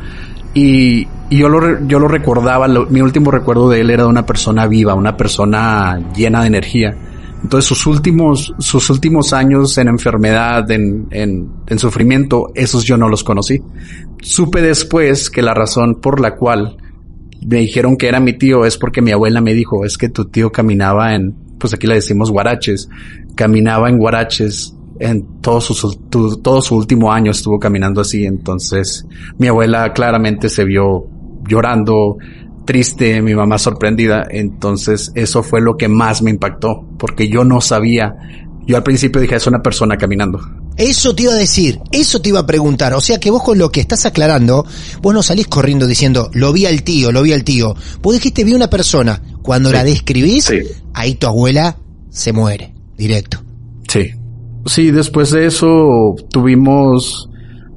Y, 0.53 1.07
y 1.31 1.39
yo 1.39 1.49
lo, 1.49 1.87
yo 1.87 1.99
lo 1.99 2.09
recordaba, 2.09 2.69
mi 2.69 3.01
último 3.01 3.31
recuerdo 3.31 3.69
de 3.69 3.81
él 3.81 3.91
era 3.91 4.05
de 4.05 4.09
una 4.09 4.27
persona 4.27 4.67
viva, 4.67 4.95
una 4.95 5.17
persona 5.17 5.99
llena 6.15 6.43
de 6.43 6.47
energía. 6.49 6.97
Entonces 7.43 7.69
sus 7.69 7.87
últimos, 7.87 8.55
sus 8.59 8.89
últimos 8.89 9.33
años 9.33 9.77
en 9.77 9.89
enfermedad, 9.89 10.71
en, 10.71 11.09
en, 11.11 11.51
en, 11.67 11.79
sufrimiento, 11.79 12.47
esos 12.55 12.85
yo 12.85 12.97
no 12.97 13.09
los 13.09 13.23
conocí. 13.23 13.61
Supe 14.23 14.63
después 14.63 15.29
que 15.29 15.43
la 15.43 15.53
razón 15.53 16.01
por 16.01 16.21
la 16.21 16.37
cual 16.37 16.79
me 17.47 17.59
dijeron 17.59 17.97
que 17.97 18.09
era 18.09 18.19
mi 18.21 18.33
tío 18.33 18.65
es 18.65 18.79
porque 18.79 19.03
mi 19.03 19.11
abuela 19.11 19.43
me 19.43 19.53
dijo, 19.53 19.85
es 19.85 19.99
que 19.99 20.09
tu 20.09 20.25
tío 20.25 20.51
caminaba 20.51 21.15
en, 21.15 21.35
pues 21.59 21.75
aquí 21.75 21.87
le 21.87 21.97
decimos 21.97 22.31
guaraches, 22.31 22.89
caminaba 23.35 23.91
en 23.91 23.99
guaraches 23.99 24.75
en 25.01 25.41
todo 25.41 25.61
su, 25.61 25.97
tu, 26.09 26.37
todo 26.41 26.63
su 26.63 26.77
último 26.77 27.13
año 27.13 27.31
estuvo 27.31 27.59
caminando 27.59 28.01
así. 28.01 28.25
Entonces 28.25 29.07
mi 29.39 29.49
abuela 29.49 29.93
claramente 29.93 30.49
se 30.49 30.65
vio 30.65 31.09
llorando, 31.49 32.17
triste, 32.65 33.21
mi 33.23 33.35
mamá 33.35 33.59
sorprendida. 33.59 34.27
Entonces 34.31 35.13
eso 35.15 35.43
fue 35.43 35.61
lo 35.61 35.77
que 35.77 35.89
más 35.89 36.23
me 36.23 36.31
impactó, 36.31 36.87
porque 36.99 37.29
yo 37.29 37.45
no 37.45 37.61
sabía. 37.61 38.15
Yo 38.67 38.77
al 38.77 38.83
principio 38.83 39.21
dije, 39.21 39.37
es 39.37 39.47
una 39.47 39.63
persona 39.63 39.97
caminando. 39.97 40.41
Eso 40.77 41.15
te 41.15 41.25
iba 41.25 41.33
a 41.33 41.37
decir, 41.37 41.79
eso 41.93 42.21
te 42.21 42.31
iba 42.31 42.41
a 42.41 42.47
preguntar. 42.47 42.95
O 42.95 43.01
sea 43.01 43.21
que 43.21 43.31
vos 43.31 43.43
con 43.43 43.59
lo 43.59 43.71
que 43.71 43.81
estás 43.81 44.07
aclarando, 44.07 44.67
vos 45.03 45.15
no 45.15 45.23
salís 45.23 45.47
corriendo 45.47 45.87
diciendo, 45.87 46.31
lo 46.33 46.53
vi 46.53 46.67
al 46.67 46.83
tío, 46.83 47.13
lo 47.13 47.23
vi 47.23 47.33
al 47.33 47.45
tío. 47.45 47.75
Vos 48.03 48.15
dijiste, 48.15 48.43
vi 48.43 48.55
una 48.55 48.69
persona. 48.69 49.21
Cuando 49.43 49.69
sí. 49.69 49.75
la 49.75 49.85
describís, 49.85 50.45
sí. 50.45 50.61
ahí 50.95 51.15
tu 51.15 51.27
abuela 51.27 51.77
se 52.11 52.33
muere, 52.33 52.75
directo. 52.97 53.43
Sí. 53.89 54.11
Sí, 54.67 54.91
después 54.91 55.31
de 55.31 55.47
eso 55.47 56.17
tuvimos 56.31 57.29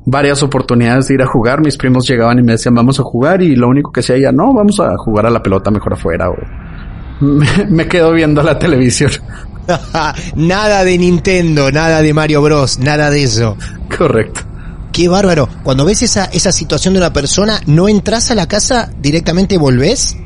varias 0.07 0.41
oportunidades 0.41 1.09
de 1.09 1.15
ir 1.15 1.21
a 1.21 1.27
jugar. 1.27 1.61
Mis 1.61 1.77
primos 1.77 2.07
llegaban 2.07 2.39
y 2.39 2.41
me 2.41 2.53
decían, 2.53 2.73
vamos 2.73 2.99
a 2.99 3.03
jugar. 3.03 3.41
Y 3.41 3.55
lo 3.55 3.67
único 3.67 3.91
que 3.91 3.99
hacía 3.99 4.15
ella, 4.15 4.31
no, 4.31 4.53
vamos 4.53 4.79
a 4.79 4.97
jugar 4.97 5.25
a 5.25 5.29
la 5.29 5.43
pelota 5.43 5.69
mejor 5.69 5.93
afuera. 5.93 6.29
O 6.29 6.35
me, 7.19 7.45
me 7.69 7.87
quedo 7.87 8.13
viendo 8.13 8.41
la 8.41 8.57
televisión. 8.57 9.11
nada 10.35 10.83
de 10.85 10.97
Nintendo, 10.97 11.71
nada 11.71 12.01
de 12.01 12.13
Mario 12.13 12.41
Bros, 12.41 12.79
nada 12.79 13.09
de 13.09 13.23
eso. 13.23 13.57
Correcto. 13.95 14.41
Qué 14.93 15.09
bárbaro. 15.09 15.49
Cuando 15.61 15.85
ves 15.85 16.01
esa, 16.01 16.25
esa 16.25 16.51
situación 16.51 16.93
de 16.93 17.01
una 17.01 17.13
persona, 17.13 17.59
¿no 17.67 17.89
entras 17.89 18.31
a 18.31 18.35
la 18.35 18.47
casa, 18.47 18.89
directamente 18.99 19.57
volvés? 19.57 20.17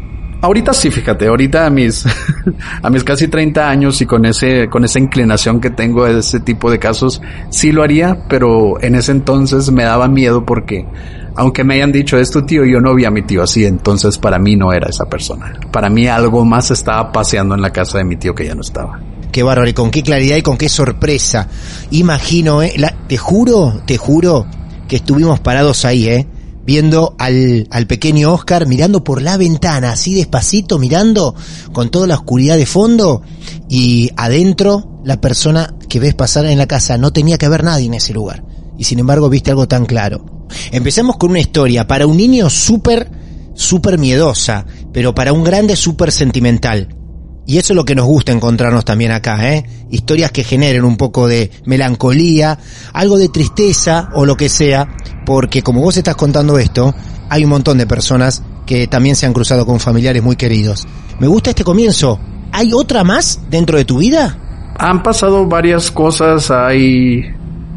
Ahorita 0.41 0.73
sí, 0.73 0.89
fíjate, 0.89 1.27
ahorita 1.27 1.67
a 1.67 1.69
mis, 1.69 2.03
a 2.81 2.89
mis 2.89 3.03
casi 3.03 3.27
30 3.27 3.69
años 3.69 4.01
y 4.01 4.07
con 4.07 4.25
ese, 4.25 4.67
con 4.69 4.83
esa 4.83 4.97
inclinación 4.97 5.61
que 5.61 5.69
tengo 5.69 6.05
de 6.05 6.19
ese 6.19 6.39
tipo 6.39 6.71
de 6.71 6.79
casos, 6.79 7.21
sí 7.49 7.71
lo 7.71 7.83
haría, 7.83 8.25
pero 8.27 8.81
en 8.81 8.95
ese 8.95 9.11
entonces 9.11 9.69
me 9.71 9.83
daba 9.83 10.07
miedo 10.07 10.43
porque, 10.43 10.87
aunque 11.35 11.63
me 11.63 11.75
hayan 11.75 11.91
dicho 11.91 12.17
esto, 12.17 12.43
tío, 12.43 12.65
yo 12.65 12.79
no 12.79 12.95
vi 12.95 13.05
a 13.05 13.11
mi 13.11 13.21
tío 13.21 13.43
así, 13.43 13.65
entonces 13.65 14.17
para 14.17 14.39
mí 14.39 14.55
no 14.55 14.73
era 14.73 14.89
esa 14.89 15.05
persona. 15.05 15.53
Para 15.71 15.91
mí 15.91 16.07
algo 16.07 16.43
más 16.43 16.71
estaba 16.71 17.11
paseando 17.11 17.53
en 17.53 17.61
la 17.61 17.69
casa 17.69 17.99
de 17.99 18.03
mi 18.03 18.15
tío 18.15 18.33
que 18.33 18.45
ya 18.45 18.55
no 18.55 18.61
estaba. 18.61 18.99
Qué 19.31 19.43
bárbaro, 19.43 19.69
y 19.69 19.73
con 19.73 19.91
qué 19.91 20.01
claridad 20.01 20.37
y 20.37 20.41
con 20.41 20.57
qué 20.57 20.69
sorpresa. 20.69 21.47
Imagino, 21.91 22.63
eh, 22.63 22.73
la, 22.77 22.95
te 23.07 23.15
juro, 23.15 23.81
te 23.85 23.97
juro 23.97 24.47
que 24.87 24.95
estuvimos 24.95 25.39
parados 25.39 25.85
ahí, 25.85 26.07
eh 26.07 26.27
viendo 26.65 27.15
al, 27.17 27.67
al 27.69 27.87
pequeño 27.87 28.33
Oscar 28.33 28.67
mirando 28.67 29.03
por 29.03 29.21
la 29.21 29.37
ventana, 29.37 29.91
así 29.91 30.13
despacito, 30.13 30.79
mirando 30.79 31.35
con 31.73 31.89
toda 31.89 32.07
la 32.07 32.15
oscuridad 32.15 32.57
de 32.57 32.65
fondo 32.65 33.21
y 33.69 34.11
adentro 34.15 35.01
la 35.03 35.19
persona 35.19 35.73
que 35.89 35.99
ves 35.99 36.13
pasar 36.13 36.45
en 36.45 36.57
la 36.57 36.67
casa 36.67 36.97
no 36.97 37.11
tenía 37.11 37.37
que 37.37 37.45
haber 37.45 37.63
nadie 37.63 37.87
en 37.87 37.95
ese 37.95 38.13
lugar. 38.13 38.43
Y 38.77 38.83
sin 38.83 38.99
embargo 38.99 39.29
viste 39.29 39.51
algo 39.51 39.67
tan 39.67 39.85
claro. 39.85 40.47
Empecemos 40.71 41.17
con 41.17 41.31
una 41.31 41.39
historia 41.39 41.87
para 41.87 42.07
un 42.07 42.17
niño 42.17 42.49
súper, 42.49 43.09
súper 43.53 43.97
miedosa, 43.97 44.65
pero 44.91 45.15
para 45.15 45.33
un 45.33 45.43
grande 45.43 45.75
súper 45.75 46.11
sentimental. 46.11 46.95
Y 47.45 47.57
eso 47.57 47.73
es 47.73 47.75
lo 47.75 47.85
que 47.85 47.95
nos 47.95 48.05
gusta 48.05 48.31
encontrarnos 48.31 48.85
también 48.85 49.11
acá, 49.11 49.53
¿eh? 49.53 49.65
Historias 49.89 50.31
que 50.31 50.43
generen 50.43 50.85
un 50.85 50.95
poco 50.95 51.27
de 51.27 51.51
melancolía, 51.65 52.59
algo 52.93 53.17
de 53.17 53.29
tristeza 53.29 54.09
o 54.13 54.25
lo 54.25 54.37
que 54.37 54.47
sea, 54.47 54.87
porque 55.25 55.61
como 55.61 55.81
vos 55.81 55.97
estás 55.97 56.15
contando 56.15 56.57
esto, 56.59 56.93
hay 57.29 57.43
un 57.43 57.49
montón 57.49 57.77
de 57.77 57.87
personas 57.87 58.43
que 58.65 58.87
también 58.87 59.15
se 59.15 59.25
han 59.25 59.33
cruzado 59.33 59.65
con 59.65 59.79
familiares 59.79 60.23
muy 60.23 60.35
queridos. 60.35 60.87
Me 61.19 61.27
gusta 61.27 61.49
este 61.49 61.63
comienzo. 61.63 62.19
¿Hay 62.51 62.73
otra 62.73 63.03
más 63.03 63.41
dentro 63.49 63.77
de 63.77 63.85
tu 63.85 63.97
vida? 63.97 64.37
Han 64.77 65.03
pasado 65.03 65.45
varias 65.45 65.91
cosas, 65.91 66.51
hay 66.51 67.23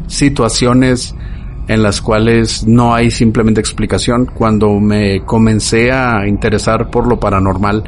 situaciones 0.07 1.15
en 1.67 1.81
las 1.81 2.01
cuales 2.01 2.65
no 2.67 2.93
hay 2.93 3.09
simplemente 3.11 3.59
explicación. 3.59 4.25
Cuando 4.25 4.79
me 4.79 5.23
comencé 5.25 5.91
a 5.91 6.27
interesar 6.27 6.89
por 6.89 7.07
lo 7.07 7.19
paranormal, 7.19 7.83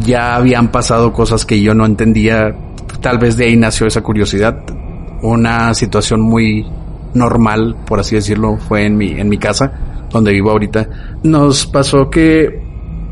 ya 0.00 0.36
habían 0.36 0.70
pasado 0.70 1.12
cosas 1.12 1.44
que 1.44 1.60
yo 1.60 1.74
no 1.74 1.86
entendía. 1.86 2.54
Tal 3.00 3.18
vez 3.18 3.36
de 3.36 3.46
ahí 3.46 3.56
nació 3.56 3.86
esa 3.86 4.02
curiosidad. 4.02 4.58
Una 5.22 5.74
situación 5.74 6.20
muy 6.20 6.66
normal, 7.14 7.76
por 7.86 8.00
así 8.00 8.14
decirlo, 8.14 8.56
fue 8.56 8.86
en 8.86 8.96
mi, 8.96 9.10
en 9.10 9.28
mi 9.28 9.38
casa, 9.38 10.06
donde 10.10 10.32
vivo 10.32 10.50
ahorita. 10.50 10.88
Nos 11.22 11.66
pasó 11.66 12.08
que 12.08 12.62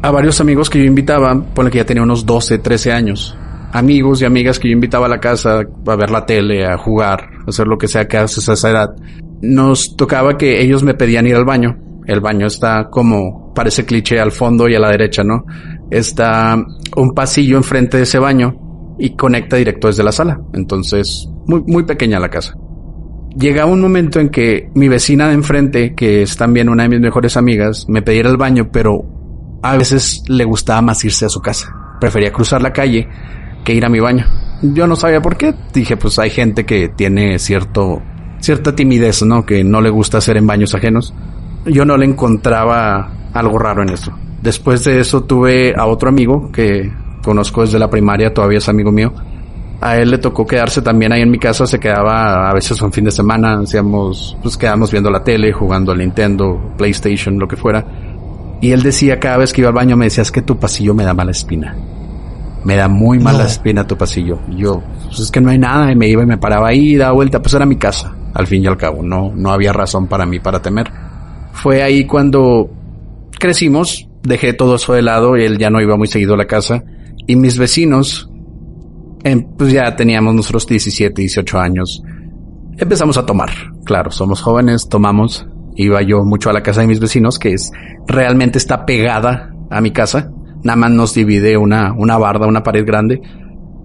a 0.03 0.11
varios 0.11 0.41
amigos 0.41 0.71
que 0.71 0.79
yo 0.79 0.85
invitaba, 0.85 1.35
ponle 1.55 1.71
que 1.71 1.79
ya 1.79 1.85
tenía 1.85 2.03
unos 2.03 2.25
12, 2.25 2.59
13 2.59 2.93
años, 2.93 3.37
amigos 3.73 4.23
y 4.23 4.25
amigas 4.25 4.59
que 4.59 4.69
yo 4.69 4.73
invitaba 4.73 5.07
a 5.07 5.09
la 5.09 5.21
casa 5.21 5.61
a 5.87 5.97
ver 5.97 6.11
la 6.11 6.25
tele, 6.25 6.67
a 6.67 6.77
jugar, 6.77 7.29
a 7.47 7.51
hacer 7.51 7.67
lo 7.67 7.77
que 7.77 7.89
sea 7.89 8.07
que 8.07 8.17
haces 8.17 8.49
a 8.49 8.53
esa 8.55 8.71
edad, 8.71 8.91
nos 9.41 9.97
tocaba 9.97 10.37
que 10.37 10.61
ellos 10.61 10.83
me 10.83 10.95
pedían 10.95 11.27
ir 11.27 11.37
al 11.37 11.45
baño 11.45 11.77
El 12.07 12.21
baño 12.21 12.47
está 12.47 12.89
como, 12.91 13.53
parece 13.55 13.85
cliché 13.85 14.19
al 14.19 14.33
fondo 14.33 14.69
y 14.69 14.75
a 14.75 14.81
la 14.81 14.91
derecha, 14.91 15.23
¿no? 15.23 15.45
Está 15.91 16.57
un 16.97 17.15
pasillo 17.15 17.57
enfrente 17.57 17.97
de 17.97 18.03
ese 18.03 18.19
baño 18.19 18.97
y 18.99 19.17
conecta 19.17 19.57
directo 19.57 19.89
desde 19.89 20.03
la 20.03 20.13
sala. 20.13 20.41
Entonces, 20.53 21.29
muy, 21.47 21.63
muy 21.67 21.85
pequeña 21.85 22.21
la 22.21 22.29
casa. 22.29 22.55
Llega 23.37 23.67
un 23.67 23.81
momento 23.81 24.21
en 24.21 24.31
que 24.31 24.71
mi 24.75 24.89
vecina 24.89 25.29
de 25.29 25.35
enfrente, 25.35 25.95
que 25.95 26.23
es 26.23 26.37
también 26.37 26.69
una 26.69 26.85
de 26.85 26.89
mis 26.89 27.01
mejores 27.01 27.37
amigas, 27.37 27.87
me 27.89 28.03
pedía 28.03 28.23
el 28.23 28.37
baño, 28.37 28.71
pero 28.73 29.05
a 29.63 29.77
veces 29.77 30.23
le 30.29 30.45
gustaba 30.45 30.83
más 30.83 31.05
irse 31.05 31.27
a 31.27 31.29
su 31.29 31.41
casa. 31.41 31.69
Prefería 32.01 32.33
cruzar 32.33 32.63
la 32.63 32.73
calle 32.73 33.09
que 33.65 33.75
ir 33.75 33.85
a 33.85 33.89
mi 33.89 34.01
baño. 34.01 34.25
Yo 34.63 34.87
no 34.87 34.97
sabía 34.97 35.21
por 35.21 35.37
qué. 35.37 35.55
Dije, 35.73 35.97
pues 35.97 36.19
hay 36.19 36.31
gente 36.31 36.65
que 36.65 36.89
tiene 36.89 37.39
cierto, 37.39 38.03
cierta 38.41 38.75
timidez, 38.75 39.23
¿no? 39.23 39.45
Que 39.47 39.63
no 39.63 39.81
le 39.81 39.91
gusta 39.91 40.19
hacer 40.19 40.37
en 40.37 40.47
baños 40.47 40.75
ajenos. 40.75 41.15
Yo 41.67 41.85
no 41.85 41.97
le 41.97 42.07
encontraba 42.07 43.31
algo 43.35 43.59
raro 43.59 43.83
en 43.83 43.91
eso. 43.91 44.13
Después 44.43 44.85
de 44.85 45.01
eso 45.01 45.25
tuve 45.25 45.75
a 45.77 45.87
otro 45.87 46.09
amigo 46.09 46.51
que 46.53 46.93
conozco 47.23 47.63
desde 47.63 47.79
la 47.79 47.91
primaria, 47.91 48.33
todavía 48.33 48.59
es 48.59 48.69
amigo 48.69 48.93
mío. 48.93 49.13
A 49.81 49.97
él 49.97 50.11
le 50.11 50.19
tocó 50.19 50.47
quedarse 50.47 50.83
también 50.83 51.13
ahí 51.13 51.23
en 51.23 51.31
mi 51.31 51.39
casa, 51.39 51.67
se 51.67 51.79
quedaba 51.79 52.51
a 52.51 52.55
veces 52.55 52.81
un 52.83 52.93
fin 52.93 53.05
de 53.05 53.11
semana, 53.11 53.61
hacíamos, 53.61 54.37
pues 54.43 54.57
quedábamos 54.57 54.91
viendo 54.91 55.11
la 55.11 55.23
tele, 55.23 55.53
jugando 55.53 55.93
al 55.93 55.99
Nintendo, 55.99 56.73
PlayStation, 56.77 57.39
lo 57.39 57.47
que 57.47 57.57
fuera. 57.57 57.85
Y 58.61 58.73
él 58.73 58.83
decía 58.83 59.21
cada 59.21 59.39
vez 59.39 59.53
que 59.53 59.61
iba 59.61 59.69
al 59.69 59.75
baño, 59.75 59.97
me 59.97 60.07
decía, 60.07 60.23
es 60.23 60.33
que 60.33 60.43
tu 60.43 60.59
pasillo 60.59 60.95
me 60.95 61.05
da 61.05 61.15
mala 61.15 61.31
espina. 61.31 61.77
Me 62.65 62.75
da 62.75 62.89
muy 62.89 63.21
mala 63.21 63.45
espina 63.45 63.87
tu 63.87 63.97
pasillo. 63.97 64.41
Yo, 64.49 64.83
pues 65.05 65.21
es 65.21 65.31
que 65.31 65.41
no 65.41 65.51
hay 65.51 65.59
nada, 65.59 65.93
y 65.93 65.97
me 65.97 66.09
iba 66.09 66.25
y 66.25 66.27
me 66.27 66.39
paraba 66.39 66.69
ahí, 66.69 66.97
daba 66.97 67.13
vuelta, 67.13 67.41
pues 67.41 67.55
era 67.55 67.65
mi 67.65 67.77
casa, 67.77 68.13
al 68.35 68.49
fin 68.49 68.65
y 68.65 68.67
al 68.67 68.77
cabo, 68.77 69.03
no, 69.03 69.33
no 69.35 69.53
había 69.53 69.73
razón 69.73 70.09
para 70.09 70.27
mí 70.27 70.41
para 70.41 70.61
temer. 70.61 70.91
Fue 71.53 71.83
ahí 71.83 72.05
cuando 72.05 72.69
crecimos, 73.39 74.08
dejé 74.23 74.53
todo 74.53 74.77
eso 74.77 74.93
de 74.95 75.03
lado, 75.03 75.37
y 75.37 75.45
él 75.45 75.59
ya 75.59 75.71
no 75.71 75.81
iba 75.81 75.97
muy 75.97 76.09
seguido 76.09 76.35
a 76.35 76.37
la 76.37 76.47
casa, 76.47 76.85
y 77.27 77.37
mis 77.37 77.59
vecinos, 77.59 78.31
em, 79.25 79.45
pues 79.57 79.73
ya 79.73 79.95
teníamos 79.97 80.35
nuestros 80.35 80.67
17, 80.67 81.23
18 81.23 81.59
años, 81.59 82.03
empezamos 82.79 83.19
a 83.19 83.27
tomar. 83.27 83.51
Claro, 83.85 84.11
somos 84.11 84.41
jóvenes, 84.41 84.89
tomamos, 84.89 85.47
iba 85.77 86.03
yo 86.03 86.25
mucho 86.25 86.51
a 86.51 86.53
la 86.53 86.63
casa 86.63 86.81
de 86.81 86.87
mis 86.87 87.01
vecinos, 87.01 87.39
que 87.39 87.53
es 87.53 87.71
realmente 88.07 88.59
está 88.59 88.85
pegada 88.87 89.53
a 89.71 89.81
mi 89.81 89.93
casa. 89.93 90.31
Nada 90.65 90.77
más 90.77 90.91
nos 90.91 91.15
divide 91.15 91.57
una, 91.57 91.93
una 91.93 92.19
barda, 92.19 92.47
una 92.47 92.63
pared 92.63 92.85
grande. 92.85 93.21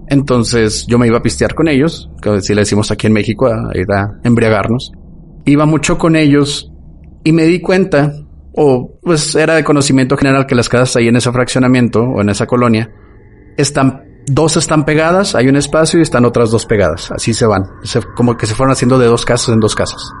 Entonces 0.08 0.86
yo 0.86 0.98
me 0.98 1.06
iba 1.06 1.18
a 1.18 1.22
pistear 1.22 1.54
con 1.54 1.68
ellos, 1.68 2.10
que 2.20 2.40
si 2.40 2.54
le 2.54 2.62
decimos 2.62 2.90
aquí 2.90 3.06
en 3.06 3.12
México, 3.12 3.46
a 3.46 3.70
a 3.70 4.20
embriagarnos. 4.24 4.92
Iba 5.44 5.66
mucho 5.66 5.98
con 5.98 6.16
ellos 6.16 6.70
y 7.22 7.32
me 7.32 7.44
di 7.44 7.60
cuenta, 7.60 8.12
o 8.56 8.98
pues 9.02 9.34
era 9.34 9.54
de 9.54 9.64
conocimiento 9.64 10.16
general 10.16 10.46
que 10.46 10.54
las 10.54 10.68
casas 10.68 10.96
ahí 10.96 11.08
en 11.08 11.16
ese 11.16 11.32
fraccionamiento 11.32 12.02
o 12.02 12.20
en 12.20 12.28
esa 12.28 12.46
colonia, 12.46 12.90
están, 13.56 14.04
dos 14.26 14.56
están 14.56 14.84
pegadas, 14.84 15.34
hay 15.34 15.48
un 15.48 15.56
espacio 15.56 15.98
y 15.98 16.02
están 16.02 16.24
otras 16.24 16.50
dos 16.50 16.66
pegadas. 16.66 17.10
Así 17.10 17.34
se 17.34 17.46
van, 17.46 17.64
como 18.14 18.36
que 18.36 18.46
se 18.46 18.54
fueron 18.54 18.72
haciendo 18.72 18.98
de 18.98 19.06
dos 19.06 19.24
casas 19.24 19.50
en 19.50 19.60
dos 19.60 19.74
casas. 19.74 20.12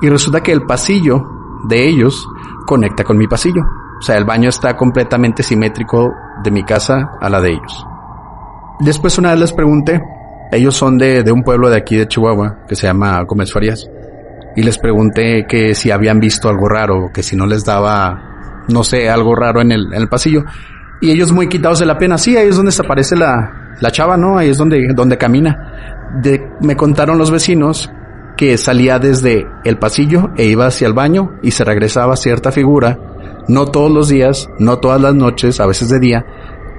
Y 0.00 0.08
resulta 0.08 0.42
que 0.42 0.52
el 0.52 0.62
pasillo 0.62 1.22
de 1.68 1.88
ellos 1.88 2.28
conecta 2.66 3.04
con 3.04 3.18
mi 3.18 3.26
pasillo. 3.26 3.62
O 3.98 4.02
sea, 4.02 4.16
el 4.16 4.24
baño 4.24 4.48
está 4.48 4.76
completamente 4.76 5.42
simétrico 5.42 6.12
de 6.42 6.50
mi 6.50 6.64
casa 6.64 7.12
a 7.20 7.28
la 7.28 7.40
de 7.40 7.50
ellos. 7.50 7.86
Después 8.80 9.16
una 9.18 9.30
vez 9.30 9.38
les 9.38 9.52
pregunté, 9.52 10.00
ellos 10.50 10.74
son 10.74 10.98
de, 10.98 11.22
de 11.22 11.30
un 11.30 11.42
pueblo 11.42 11.70
de 11.70 11.76
aquí 11.76 11.96
de 11.96 12.08
Chihuahua 12.08 12.64
que 12.68 12.74
se 12.74 12.86
llama 12.88 13.22
Gómez 13.22 13.52
Farías. 13.52 13.88
Y 14.56 14.62
les 14.62 14.78
pregunté 14.78 15.46
que 15.48 15.74
si 15.74 15.90
habían 15.90 16.20
visto 16.20 16.48
algo 16.48 16.68
raro, 16.68 17.10
que 17.12 17.22
si 17.22 17.36
no 17.36 17.46
les 17.46 17.64
daba, 17.64 18.64
no 18.68 18.84
sé, 18.84 19.08
algo 19.08 19.34
raro 19.34 19.60
en 19.60 19.72
el, 19.72 19.86
en 19.92 20.02
el 20.02 20.08
pasillo. 20.08 20.44
Y 21.00 21.10
ellos 21.10 21.32
muy 21.32 21.48
quitados 21.48 21.78
de 21.78 21.86
la 21.86 21.98
pena, 21.98 22.18
sí, 22.18 22.36
ahí 22.36 22.48
es 22.48 22.56
donde 22.56 22.72
se 22.72 22.82
aparece 22.82 23.16
la, 23.16 23.74
la 23.80 23.90
chava, 23.90 24.16
¿no? 24.16 24.38
Ahí 24.38 24.50
es 24.50 24.58
donde, 24.58 24.88
donde 24.94 25.18
camina. 25.18 26.10
De, 26.22 26.50
me 26.60 26.76
contaron 26.76 27.18
los 27.18 27.30
vecinos 27.30 27.90
que 28.36 28.56
salía 28.58 28.98
desde 28.98 29.46
el 29.64 29.78
pasillo 29.78 30.30
e 30.36 30.46
iba 30.46 30.66
hacia 30.66 30.86
el 30.86 30.92
baño 30.92 31.38
y 31.42 31.50
se 31.50 31.64
regresaba 31.64 32.16
cierta 32.16 32.52
figura, 32.52 32.98
no 33.48 33.66
todos 33.66 33.90
los 33.90 34.08
días, 34.08 34.48
no 34.58 34.78
todas 34.78 35.00
las 35.00 35.14
noches, 35.14 35.60
a 35.60 35.66
veces 35.66 35.88
de 35.88 35.98
día, 35.98 36.24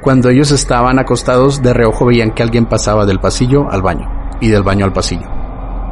cuando 0.01 0.29
ellos 0.29 0.51
estaban 0.51 0.99
acostados 0.99 1.61
de 1.61 1.73
reojo 1.73 2.05
veían 2.05 2.31
que 2.31 2.43
alguien 2.43 2.65
pasaba 2.65 3.05
del 3.05 3.19
pasillo 3.19 3.69
al 3.69 3.81
baño 3.81 4.09
y 4.41 4.49
del 4.49 4.63
baño 4.63 4.85
al 4.85 4.93
pasillo. 4.93 5.27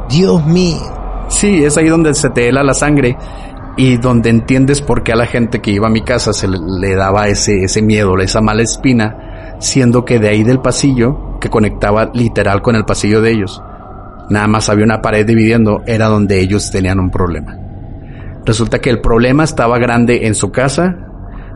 Dios 0.08 0.44
mío. 0.46 1.01
Sí, 1.32 1.64
es 1.64 1.78
ahí 1.78 1.88
donde 1.88 2.14
se 2.14 2.28
te 2.30 2.48
hela 2.48 2.62
la 2.62 2.74
sangre 2.74 3.16
y 3.76 3.96
donde 3.96 4.28
entiendes 4.30 4.82
por 4.82 5.02
qué 5.02 5.12
a 5.12 5.16
la 5.16 5.26
gente 5.26 5.60
que 5.60 5.70
iba 5.70 5.88
a 5.88 5.90
mi 5.90 6.02
casa 6.02 6.32
se 6.32 6.46
le, 6.46 6.58
le 6.78 6.94
daba 6.94 7.26
ese, 7.28 7.64
ese 7.64 7.80
miedo, 7.80 8.16
esa 8.18 8.42
mala 8.42 8.62
espina, 8.62 9.56
siendo 9.58 10.04
que 10.04 10.18
de 10.18 10.28
ahí 10.28 10.44
del 10.44 10.60
pasillo, 10.60 11.38
que 11.40 11.48
conectaba 11.48 12.10
literal 12.12 12.60
con 12.60 12.76
el 12.76 12.84
pasillo 12.84 13.22
de 13.22 13.32
ellos, 13.32 13.62
nada 14.28 14.46
más 14.46 14.68
había 14.68 14.84
una 14.84 15.00
pared 15.00 15.26
dividiendo, 15.26 15.82
era 15.86 16.08
donde 16.08 16.38
ellos 16.38 16.70
tenían 16.70 17.00
un 17.00 17.10
problema. 17.10 17.56
Resulta 18.44 18.78
que 18.78 18.90
el 18.90 19.00
problema 19.00 19.44
estaba 19.44 19.78
grande 19.78 20.26
en 20.26 20.34
su 20.34 20.50
casa 20.50 20.96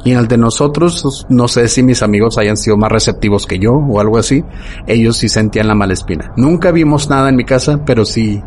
y 0.04 0.12
en 0.12 0.18
el 0.18 0.26
de 0.26 0.38
nosotros, 0.38 1.26
no 1.28 1.48
sé 1.48 1.68
si 1.68 1.82
mis 1.82 2.02
amigos 2.02 2.38
hayan 2.38 2.56
sido 2.56 2.76
más 2.78 2.90
receptivos 2.90 3.46
que 3.46 3.58
yo 3.58 3.72
o 3.72 4.00
algo 4.00 4.18
así, 4.18 4.42
ellos 4.86 5.18
sí 5.18 5.28
sentían 5.28 5.68
la 5.68 5.74
mala 5.74 5.92
espina. 5.92 6.32
Nunca 6.36 6.70
vimos 6.70 7.10
nada 7.10 7.28
en 7.28 7.36
mi 7.36 7.44
casa, 7.44 7.84
pero 7.84 8.04
sí 8.04 8.40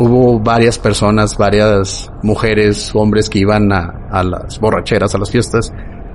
hubo 0.00 0.40
varias 0.40 0.78
personas, 0.78 1.36
varias 1.36 2.10
mujeres, 2.22 2.90
hombres 2.94 3.28
que 3.28 3.40
iban 3.40 3.70
a, 3.72 4.08
a 4.10 4.24
las 4.24 4.58
borracheras, 4.58 5.14
a 5.14 5.18
las 5.18 5.30
fiestas, 5.30 5.72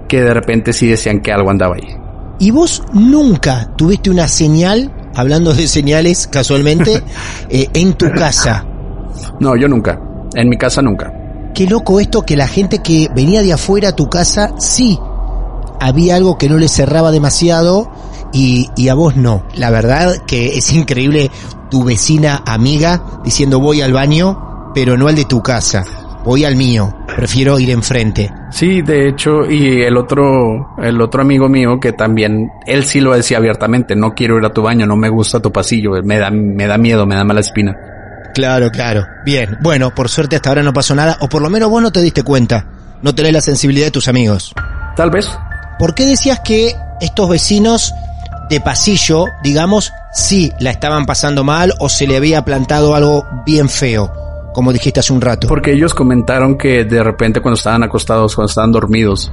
que 0.07 0.21
de 0.21 0.33
repente 0.33 0.73
sí 0.73 0.87
decían 0.87 1.21
que 1.21 1.31
algo 1.31 1.51
andaba 1.51 1.75
ahí. 1.75 1.95
¿Y 2.39 2.51
vos 2.51 2.83
nunca 2.93 3.71
tuviste 3.77 4.09
una 4.09 4.27
señal, 4.27 4.91
hablando 5.15 5.53
de 5.53 5.67
señales 5.67 6.27
casualmente, 6.27 7.03
eh, 7.49 7.69
en 7.73 7.93
tu 7.93 8.11
casa? 8.11 8.65
No, 9.39 9.55
yo 9.55 9.67
nunca. 9.67 9.99
En 10.33 10.49
mi 10.49 10.57
casa 10.57 10.81
nunca. 10.81 11.13
Qué 11.53 11.67
loco 11.67 11.99
esto 11.99 12.23
que 12.23 12.35
la 12.35 12.47
gente 12.47 12.79
que 12.79 13.09
venía 13.15 13.41
de 13.41 13.53
afuera 13.53 13.89
a 13.89 13.95
tu 13.95 14.09
casa, 14.09 14.53
sí, 14.57 14.99
había 15.79 16.15
algo 16.15 16.37
que 16.37 16.49
no 16.49 16.57
le 16.57 16.67
cerraba 16.67 17.11
demasiado 17.11 17.89
y, 18.33 18.69
y, 18.75 18.89
a 18.89 18.95
vos 18.95 19.15
no. 19.15 19.45
La 19.55 19.69
verdad 19.69 20.17
que 20.27 20.57
es 20.57 20.73
increíble 20.73 21.31
tu 21.75 21.83
vecina 21.83 22.41
amiga 22.45 23.01
diciendo 23.21 23.59
voy 23.59 23.81
al 23.81 23.91
baño, 23.91 24.71
pero 24.73 24.95
no 24.95 25.09
al 25.09 25.15
de 25.15 25.25
tu 25.25 25.43
casa. 25.43 25.83
Voy 26.23 26.45
al 26.45 26.55
mío, 26.55 26.95
prefiero 27.17 27.59
ir 27.59 27.69
enfrente. 27.69 28.31
Sí, 28.49 28.81
de 28.81 29.09
hecho, 29.09 29.43
y 29.45 29.81
el 29.81 29.97
otro, 29.97 30.73
el 30.81 31.01
otro 31.01 31.21
amigo 31.21 31.49
mío 31.49 31.77
que 31.77 31.91
también, 31.91 32.49
él 32.65 32.85
sí 32.85 33.01
lo 33.01 33.13
decía 33.13 33.39
abiertamente, 33.39 33.93
no 33.93 34.13
quiero 34.13 34.37
ir 34.37 34.45
a 34.45 34.53
tu 34.53 34.61
baño, 34.61 34.85
no 34.85 34.95
me 34.95 35.09
gusta 35.09 35.41
tu 35.41 35.51
pasillo, 35.51 36.01
me 36.01 36.17
da, 36.17 36.31
me 36.31 36.65
da 36.65 36.77
miedo, 36.77 37.05
me 37.05 37.15
da 37.15 37.25
mala 37.25 37.41
espina. 37.41 37.75
Claro, 38.33 38.71
claro. 38.71 39.05
Bien, 39.25 39.57
bueno, 39.61 39.93
por 39.93 40.07
suerte 40.07 40.37
hasta 40.37 40.47
ahora 40.47 40.63
no 40.63 40.71
pasó 40.71 40.95
nada, 40.95 41.17
o 41.19 41.27
por 41.27 41.41
lo 41.41 41.49
menos 41.49 41.69
vos 41.69 41.81
no 41.81 41.91
te 41.91 42.01
diste 42.01 42.23
cuenta. 42.23 42.65
No 43.01 43.13
tenés 43.13 43.33
la 43.33 43.41
sensibilidad 43.41 43.87
de 43.87 43.91
tus 43.91 44.07
amigos. 44.07 44.53
Tal 44.95 45.11
vez. 45.11 45.29
¿Por 45.77 45.93
qué 45.93 46.05
decías 46.05 46.39
que 46.39 46.73
estos 47.01 47.29
vecinos 47.29 47.93
de 48.49 48.59
pasillo, 48.61 49.25
digamos, 49.43 49.91
sí 50.13 50.51
la 50.59 50.71
estaban 50.71 51.05
pasando 51.05 51.43
mal 51.43 51.73
o 51.79 51.89
se 51.89 52.07
le 52.07 52.17
había 52.17 52.43
plantado 52.43 52.95
algo 52.95 53.25
bien 53.45 53.69
feo? 53.69 54.25
como 54.55 54.71
dijiste 54.71 55.01
hace 55.01 55.11
un 55.11 55.19
rato. 55.19 55.49
Porque 55.49 55.73
ellos 55.73 55.93
comentaron 55.93 56.57
que 56.57 56.85
de 56.85 57.03
repente 57.03 57.41
cuando 57.41 57.57
estaban 57.57 57.83
acostados, 57.83 58.35
cuando 58.35 58.49
estaban 58.49 58.71
dormidos, 58.71 59.29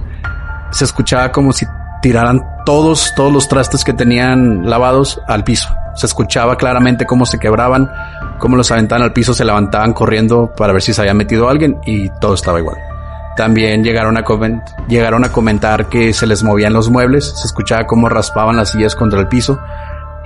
se 0.72 0.84
escuchaba 0.84 1.30
como 1.30 1.52
si 1.52 1.64
tiraran 2.02 2.42
todos, 2.66 3.12
todos 3.14 3.32
los 3.32 3.48
trastes 3.48 3.84
que 3.84 3.92
tenían 3.92 4.68
lavados 4.68 5.20
al 5.28 5.44
piso. 5.44 5.68
Se 5.94 6.06
escuchaba 6.06 6.56
claramente 6.56 7.06
cómo 7.06 7.24
se 7.24 7.38
quebraban, 7.38 7.88
cómo 8.40 8.56
los 8.56 8.72
aventaban 8.72 9.02
al 9.02 9.12
piso, 9.12 9.32
se 9.32 9.44
levantaban 9.44 9.92
corriendo 9.92 10.52
para 10.56 10.72
ver 10.72 10.82
si 10.82 10.92
se 10.92 11.00
había 11.00 11.14
metido 11.14 11.48
alguien 11.48 11.78
y 11.86 12.08
todo 12.20 12.34
estaba 12.34 12.58
igual. 12.58 12.91
También 13.36 13.82
llegaron 13.82 14.16
a, 14.18 14.24
llegaron 14.88 15.24
a 15.24 15.32
comentar 15.32 15.88
que 15.88 16.12
se 16.12 16.26
les 16.26 16.42
movían 16.42 16.72
los 16.72 16.90
muebles, 16.90 17.32
se 17.36 17.46
escuchaba 17.46 17.86
cómo 17.86 18.08
raspaban 18.08 18.56
las 18.56 18.70
sillas 18.70 18.94
contra 18.94 19.20
el 19.20 19.28
piso 19.28 19.58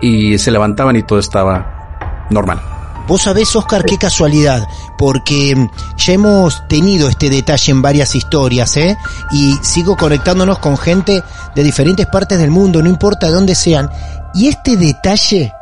y 0.01 0.39
se 0.39 0.51
levantaban 0.51 0.97
y 0.97 1.03
todo 1.03 1.19
estaba 1.19 2.27
normal. 2.31 2.61
Vos 3.07 3.23
sabés, 3.23 3.55
Oscar, 3.55 3.85
qué 3.85 3.99
casualidad, 3.99 4.67
porque 4.99 5.55
ya 5.97 6.13
hemos 6.13 6.67
tenido 6.67 7.09
este 7.09 7.31
detalle 7.31 7.71
en 7.71 7.81
varias 7.81 8.17
historias, 8.17 8.77
¿eh? 8.77 8.99
Y 9.31 9.57
sigo 9.63 9.97
conectándonos 9.97 10.59
con 10.59 10.77
gente 10.77 11.23
de 11.55 11.63
diferentes 11.63 12.07
partes 12.07 12.37
del 12.41 12.51
mundo, 12.51 12.83
no 12.83 12.89
importa 12.89 13.29
de 13.29 13.33
dónde 13.33 13.55
sean. 13.55 13.89
Y 14.35 14.49
este 14.49 14.77
detalle, 14.77 15.53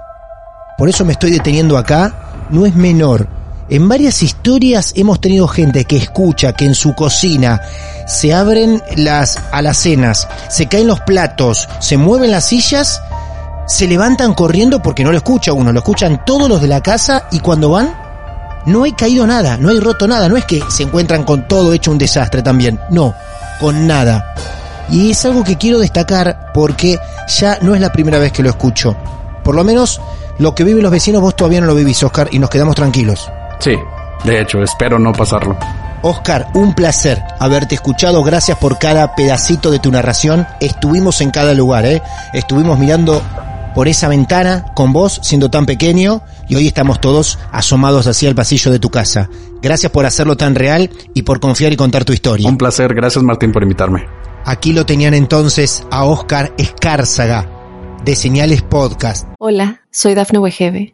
por 0.78 0.88
eso 0.88 1.04
me 1.04 1.12
estoy 1.12 1.32
deteniendo 1.32 1.76
acá, 1.76 2.46
no 2.48 2.64
es 2.64 2.74
menor. 2.74 3.28
En 3.68 3.88
varias 3.88 4.22
historias 4.22 4.92
hemos 4.94 5.20
tenido 5.20 5.48
gente 5.48 5.84
que 5.84 5.96
escucha 5.96 6.52
que 6.52 6.66
en 6.66 6.74
su 6.74 6.94
cocina 6.94 7.60
se 8.06 8.34
abren 8.34 8.82
las 8.96 9.38
alacenas, 9.52 10.28
se 10.50 10.66
caen 10.66 10.86
los 10.86 11.00
platos, 11.00 11.68
se 11.80 11.96
mueven 11.96 12.30
las 12.30 12.44
sillas 12.44 13.00
se 13.66 13.86
levantan 13.86 14.34
corriendo 14.34 14.82
porque 14.82 15.04
no 15.04 15.10
lo 15.10 15.16
escucha 15.16 15.52
uno, 15.52 15.72
lo 15.72 15.78
escuchan 15.78 16.24
todos 16.24 16.48
los 16.48 16.60
de 16.60 16.68
la 16.68 16.82
casa 16.82 17.26
y 17.30 17.40
cuando 17.40 17.70
van, 17.70 17.94
no 18.66 18.84
he 18.86 18.94
caído 18.94 19.26
nada, 19.26 19.56
no 19.56 19.70
he 19.70 19.80
roto 19.80 20.06
nada, 20.06 20.28
no 20.28 20.36
es 20.36 20.44
que 20.44 20.62
se 20.68 20.82
encuentran 20.82 21.24
con 21.24 21.48
todo 21.48 21.72
hecho 21.72 21.90
un 21.90 21.98
desastre 21.98 22.42
también, 22.42 22.78
no, 22.90 23.14
con 23.60 23.86
nada. 23.86 24.34
Y 24.90 25.10
es 25.10 25.24
algo 25.24 25.44
que 25.44 25.56
quiero 25.56 25.78
destacar 25.78 26.52
porque 26.52 26.98
ya 27.38 27.58
no 27.62 27.74
es 27.74 27.80
la 27.80 27.92
primera 27.92 28.18
vez 28.18 28.32
que 28.32 28.42
lo 28.42 28.50
escucho. 28.50 28.94
Por 29.42 29.54
lo 29.54 29.64
menos 29.64 30.00
lo 30.38 30.54
que 30.54 30.64
viven 30.64 30.82
los 30.82 30.92
vecinos 30.92 31.22
vos 31.22 31.36
todavía 31.36 31.60
no 31.60 31.66
lo 31.66 31.74
vivís, 31.74 32.02
Oscar, 32.02 32.28
y 32.32 32.38
nos 32.38 32.50
quedamos 32.50 32.76
tranquilos. 32.76 33.30
Sí, 33.64 33.78
de 34.26 34.42
hecho, 34.42 34.62
espero 34.62 34.98
no 34.98 35.14
pasarlo. 35.14 35.56
Oscar, 36.02 36.48
un 36.52 36.74
placer 36.74 37.22
haberte 37.40 37.74
escuchado. 37.74 38.22
Gracias 38.22 38.58
por 38.58 38.78
cada 38.78 39.14
pedacito 39.14 39.70
de 39.70 39.78
tu 39.78 39.90
narración. 39.90 40.46
Estuvimos 40.60 41.22
en 41.22 41.30
cada 41.30 41.54
lugar, 41.54 41.86
¿eh? 41.86 42.02
Estuvimos 42.34 42.78
mirando 42.78 43.22
por 43.74 43.88
esa 43.88 44.08
ventana 44.08 44.66
con 44.74 44.92
vos 44.92 45.18
siendo 45.22 45.48
tan 45.48 45.64
pequeño 45.64 46.20
y 46.46 46.56
hoy 46.56 46.66
estamos 46.66 47.00
todos 47.00 47.38
asomados 47.52 48.06
hacia 48.06 48.28
el 48.28 48.34
pasillo 48.34 48.70
de 48.70 48.80
tu 48.80 48.90
casa. 48.90 49.30
Gracias 49.62 49.90
por 49.90 50.04
hacerlo 50.04 50.36
tan 50.36 50.54
real 50.54 50.90
y 51.14 51.22
por 51.22 51.40
confiar 51.40 51.72
y 51.72 51.76
contar 51.76 52.04
tu 52.04 52.12
historia. 52.12 52.46
Un 52.46 52.58
placer, 52.58 52.92
gracias 52.92 53.24
Martín 53.24 53.50
por 53.50 53.62
invitarme. 53.62 54.06
Aquí 54.44 54.74
lo 54.74 54.84
tenían 54.84 55.14
entonces 55.14 55.86
a 55.90 56.04
Oscar 56.04 56.52
Escárzaga 56.58 57.48
de 58.04 58.14
Señales 58.14 58.60
Podcast. 58.60 59.26
Hola, 59.38 59.80
soy 59.90 60.12
Dafne 60.12 60.38
Wegebe 60.38 60.93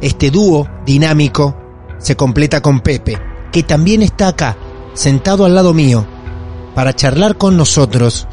Este 0.00 0.30
dúo 0.30 0.68
dinámico 0.86 1.56
se 1.98 2.16
completa 2.16 2.60
con 2.60 2.80
Pepe, 2.80 3.18
que 3.50 3.62
también 3.62 4.02
está 4.02 4.28
acá, 4.28 4.56
sentado 4.94 5.44
al 5.44 5.54
lado 5.54 5.74
mío, 5.74 6.06
para 6.74 6.94
charlar 6.94 7.36
con 7.36 7.56
nosotros 7.56 8.28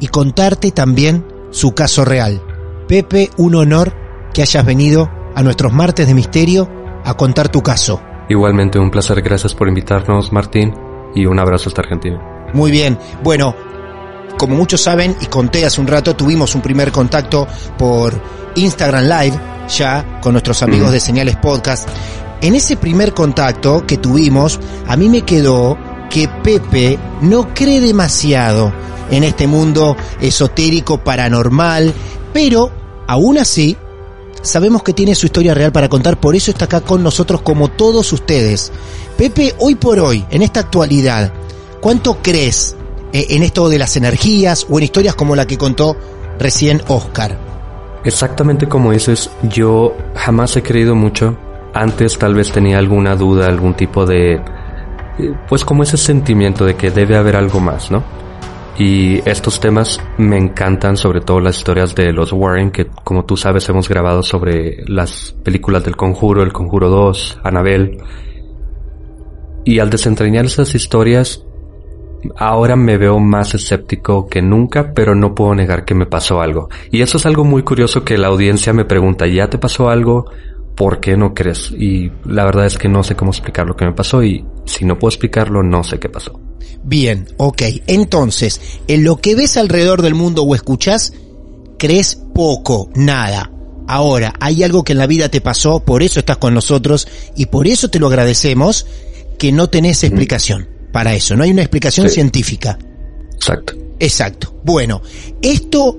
y 0.00 0.08
contarte 0.08 0.70
también 0.70 1.26
su 1.50 1.72
caso 1.72 2.04
real. 2.04 2.42
Pepe, 2.88 3.30
un 3.36 3.54
honor 3.54 3.92
que 4.32 4.42
hayas 4.42 4.64
venido 4.64 5.10
a 5.34 5.42
nuestros 5.42 5.72
martes 5.72 6.06
de 6.08 6.14
misterio 6.14 6.68
a 7.04 7.14
contar 7.14 7.48
tu 7.48 7.62
caso. 7.62 8.00
Igualmente 8.28 8.78
un 8.78 8.90
placer, 8.90 9.20
gracias 9.22 9.54
por 9.54 9.68
invitarnos 9.68 10.32
Martín 10.32 10.74
y 11.14 11.26
un 11.26 11.38
abrazo 11.38 11.68
hasta 11.68 11.82
Argentina. 11.82 12.20
Muy 12.54 12.70
bien, 12.70 12.98
bueno, 13.22 13.54
como 14.40 14.56
muchos 14.56 14.80
saben 14.80 15.14
y 15.20 15.26
conté 15.26 15.66
hace 15.66 15.82
un 15.82 15.86
rato, 15.86 16.16
tuvimos 16.16 16.54
un 16.54 16.62
primer 16.62 16.90
contacto 16.90 17.46
por 17.76 18.18
Instagram 18.54 19.04
Live 19.04 19.38
ya 19.68 20.18
con 20.22 20.32
nuestros 20.32 20.62
amigos 20.62 20.92
de 20.92 20.98
Señales 20.98 21.36
Podcast. 21.36 21.86
En 22.40 22.54
ese 22.54 22.78
primer 22.78 23.12
contacto 23.12 23.84
que 23.86 23.98
tuvimos, 23.98 24.58
a 24.88 24.96
mí 24.96 25.10
me 25.10 25.26
quedó 25.26 25.76
que 26.08 26.26
Pepe 26.26 26.98
no 27.20 27.52
cree 27.52 27.82
demasiado 27.82 28.72
en 29.10 29.24
este 29.24 29.46
mundo 29.46 29.94
esotérico, 30.22 31.04
paranormal, 31.04 31.92
pero 32.32 32.72
aún 33.08 33.36
así 33.36 33.76
sabemos 34.40 34.82
que 34.82 34.94
tiene 34.94 35.14
su 35.16 35.26
historia 35.26 35.52
real 35.52 35.70
para 35.70 35.90
contar, 35.90 36.18
por 36.18 36.34
eso 36.34 36.50
está 36.50 36.64
acá 36.64 36.80
con 36.80 37.02
nosotros 37.02 37.42
como 37.42 37.68
todos 37.68 38.10
ustedes. 38.14 38.72
Pepe, 39.18 39.54
hoy 39.58 39.74
por 39.74 40.00
hoy, 40.00 40.24
en 40.30 40.40
esta 40.40 40.60
actualidad, 40.60 41.30
¿cuánto 41.82 42.22
crees 42.22 42.74
en 43.12 43.42
esto 43.42 43.68
de 43.68 43.78
las 43.78 43.96
energías 43.96 44.66
o 44.70 44.78
en 44.78 44.84
historias 44.84 45.14
como 45.14 45.36
la 45.36 45.46
que 45.46 45.58
contó 45.58 45.96
recién 46.38 46.82
Oscar? 46.88 47.36
Exactamente 48.04 48.66
como 48.66 48.92
dices, 48.92 49.30
yo 49.42 49.94
jamás 50.14 50.56
he 50.56 50.62
creído 50.62 50.94
mucho. 50.94 51.36
Antes 51.74 52.18
tal 52.18 52.34
vez 52.34 52.50
tenía 52.50 52.78
alguna 52.78 53.14
duda, 53.14 53.46
algún 53.46 53.74
tipo 53.74 54.06
de... 54.06 54.34
eh, 54.34 54.40
Pues 55.48 55.64
como 55.64 55.82
ese 55.82 55.96
sentimiento 55.96 56.64
de 56.64 56.74
que 56.74 56.90
debe 56.90 57.16
haber 57.16 57.36
algo 57.36 57.60
más, 57.60 57.90
¿no? 57.90 58.02
Y 58.78 59.18
estos 59.28 59.60
temas 59.60 60.00
me 60.16 60.38
encantan, 60.38 60.96
sobre 60.96 61.20
todo 61.20 61.38
las 61.40 61.58
historias 61.58 61.94
de 61.94 62.12
los 62.14 62.32
Warren, 62.32 62.70
que 62.70 62.86
como 63.04 63.26
tú 63.26 63.36
sabes 63.36 63.68
hemos 63.68 63.88
grabado 63.88 64.22
sobre 64.22 64.82
las 64.86 65.34
películas 65.44 65.84
del 65.84 65.96
Conjuro, 65.96 66.42
El 66.42 66.52
Conjuro 66.52 66.88
2, 66.88 67.40
Annabelle. 67.44 67.98
Y 69.66 69.80
al 69.80 69.90
desentrañar 69.90 70.46
esas 70.46 70.74
historias, 70.74 71.44
ahora 72.36 72.76
me 72.76 72.96
veo 72.96 73.18
más 73.18 73.54
escéptico 73.54 74.28
que 74.28 74.42
nunca, 74.42 74.92
pero 74.94 75.14
no 75.14 75.34
puedo 75.34 75.54
negar 75.54 75.84
que 75.84 75.94
me 75.94 76.06
pasó 76.06 76.40
algo. 76.40 76.68
Y 76.90 77.02
eso 77.02 77.18
es 77.18 77.26
algo 77.26 77.44
muy 77.44 77.62
curioso 77.62 78.04
que 78.04 78.18
la 78.18 78.28
audiencia 78.28 78.72
me 78.72 78.84
pregunta, 78.84 79.26
¿ya 79.26 79.48
te 79.48 79.58
pasó 79.58 79.88
algo? 79.88 80.26
¿Por 80.76 81.00
qué 81.00 81.16
no 81.16 81.34
crees? 81.34 81.72
Y 81.72 82.10
la 82.24 82.44
verdad 82.44 82.66
es 82.66 82.78
que 82.78 82.88
no 82.88 83.02
sé 83.02 83.14
cómo 83.14 83.30
explicar 83.30 83.66
lo 83.66 83.76
que 83.76 83.84
me 83.84 83.92
pasó 83.92 84.22
y 84.22 84.44
si 84.64 84.84
no 84.84 84.98
puedo 84.98 85.10
explicarlo, 85.10 85.62
no 85.62 85.84
sé 85.84 85.98
qué 85.98 86.08
pasó. 86.08 86.40
Bien, 86.82 87.26
ok. 87.36 87.62
Entonces, 87.86 88.80
en 88.86 89.04
lo 89.04 89.16
que 89.16 89.34
ves 89.34 89.56
alrededor 89.56 90.02
del 90.02 90.14
mundo 90.14 90.42
o 90.42 90.54
escuchás, 90.54 91.12
crees 91.78 92.14
poco, 92.34 92.90
nada. 92.94 93.50
Ahora, 93.86 94.34
hay 94.40 94.62
algo 94.62 94.84
que 94.84 94.92
en 94.92 94.98
la 94.98 95.06
vida 95.06 95.28
te 95.28 95.40
pasó, 95.40 95.80
por 95.80 96.02
eso 96.02 96.20
estás 96.20 96.36
con 96.36 96.54
nosotros 96.54 97.08
y 97.36 97.46
por 97.46 97.66
eso 97.66 97.88
te 97.88 97.98
lo 97.98 98.06
agradecemos, 98.06 98.86
que 99.38 99.52
no 99.52 99.68
tenés 99.68 100.04
explicación 100.04 100.79
para 100.92 101.14
eso. 101.14 101.36
No 101.36 101.44
hay 101.44 101.50
una 101.50 101.62
explicación 101.62 102.08
Sí. 102.08 102.14
científica. 102.16 102.78
Exacto. 103.34 103.74
Exacto. 103.98 104.54
Bueno, 104.64 105.02
esto 105.42 105.98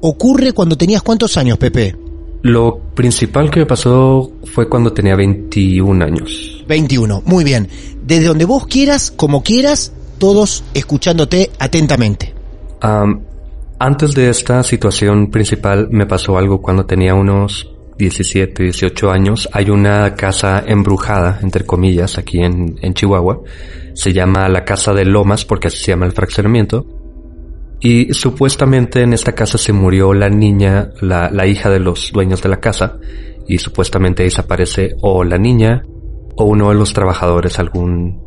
ocurre 0.00 0.52
cuando 0.52 0.76
tenías 0.76 1.02
cuántos 1.02 1.36
años, 1.36 1.58
Pepe? 1.58 1.96
Lo 2.42 2.78
principal 2.94 3.50
que 3.50 3.60
me 3.60 3.66
pasó 3.66 4.32
fue 4.44 4.68
cuando 4.68 4.92
tenía 4.92 5.16
21 5.16 6.02
años. 6.02 6.64
21. 6.68 7.22
Muy 7.24 7.44
bien. 7.44 7.68
Desde 8.04 8.26
donde 8.26 8.44
vos 8.44 8.66
quieras, 8.66 9.10
como 9.10 9.42
quieras, 9.42 9.92
todos 10.18 10.64
escuchándote 10.74 11.50
atentamente. 11.58 12.34
Am, 12.80 13.22
antes 13.78 14.14
de 14.14 14.30
esta 14.30 14.62
situación 14.62 15.30
principal 15.30 15.88
me 15.90 16.06
pasó 16.06 16.38
algo 16.38 16.62
cuando 16.62 16.86
tenía 16.86 17.14
unos 17.14 17.68
17, 17.98 18.62
18 18.62 19.10
años. 19.10 19.48
Hay 19.52 19.70
una 19.70 20.14
casa 20.14 20.62
embrujada, 20.66 21.38
entre 21.42 21.64
comillas, 21.64 22.18
aquí 22.18 22.40
en, 22.40 22.76
en 22.82 22.94
Chihuahua. 22.94 23.40
Se 23.94 24.12
llama 24.12 24.48
la 24.48 24.64
Casa 24.64 24.92
de 24.92 25.04
Lomas 25.04 25.44
porque 25.44 25.68
así 25.68 25.78
se 25.78 25.92
llama 25.92 26.06
el 26.06 26.12
fraccionamiento. 26.12 26.86
Y 27.80 28.12
supuestamente 28.14 29.02
en 29.02 29.12
esta 29.12 29.32
casa 29.32 29.58
se 29.58 29.72
murió 29.72 30.14
la 30.14 30.28
niña, 30.28 30.90
la, 31.00 31.30
la 31.30 31.46
hija 31.46 31.70
de 31.70 31.80
los 31.80 32.10
dueños 32.12 32.42
de 32.42 32.48
la 32.48 32.60
casa. 32.60 32.98
Y 33.46 33.58
supuestamente 33.58 34.22
ahí 34.22 34.30
se 34.30 34.40
aparece 34.40 34.96
o 35.00 35.24
la 35.24 35.38
niña 35.38 35.84
o 36.36 36.44
uno 36.44 36.68
de 36.68 36.74
los 36.74 36.92
trabajadores, 36.92 37.58
algún, 37.58 38.20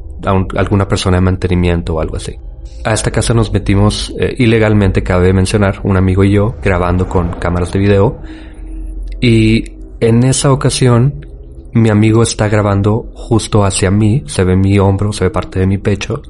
alguna 0.56 0.88
persona 0.88 1.18
de 1.18 1.22
mantenimiento 1.22 1.96
o 1.96 2.02
algo 2.02 2.16
así. 2.16 2.36
A 2.84 2.94
esta 2.94 3.12
casa 3.12 3.34
nos 3.34 3.52
metimos 3.52 4.14
eh, 4.20 4.36
ilegalmente, 4.38 5.04
cabe 5.04 5.34
mencionar, 5.34 5.82
un 5.84 5.98
amigo 5.98 6.24
y 6.24 6.32
yo, 6.32 6.56
grabando 6.64 7.08
con 7.08 7.32
cámaras 7.32 7.74
de 7.74 7.80
video. 7.80 8.22
Y 9.22 9.64
en 10.00 10.24
esa 10.24 10.52
ocasión, 10.52 11.26
mi 11.74 11.90
amigo 11.90 12.24
está 12.24 12.48
grabando 12.48 13.12
justo 13.14 13.64
hacia 13.64 13.92
mí, 13.92 14.24
se 14.28 14.44
ve 14.44 14.56
mi 14.56 14.80
hombro, 14.80 15.12
se 15.12 15.26
ve 15.26 15.30
parte 15.30 15.60
de 15.60 15.68
mi 15.68 15.78
pecho. 15.78 16.22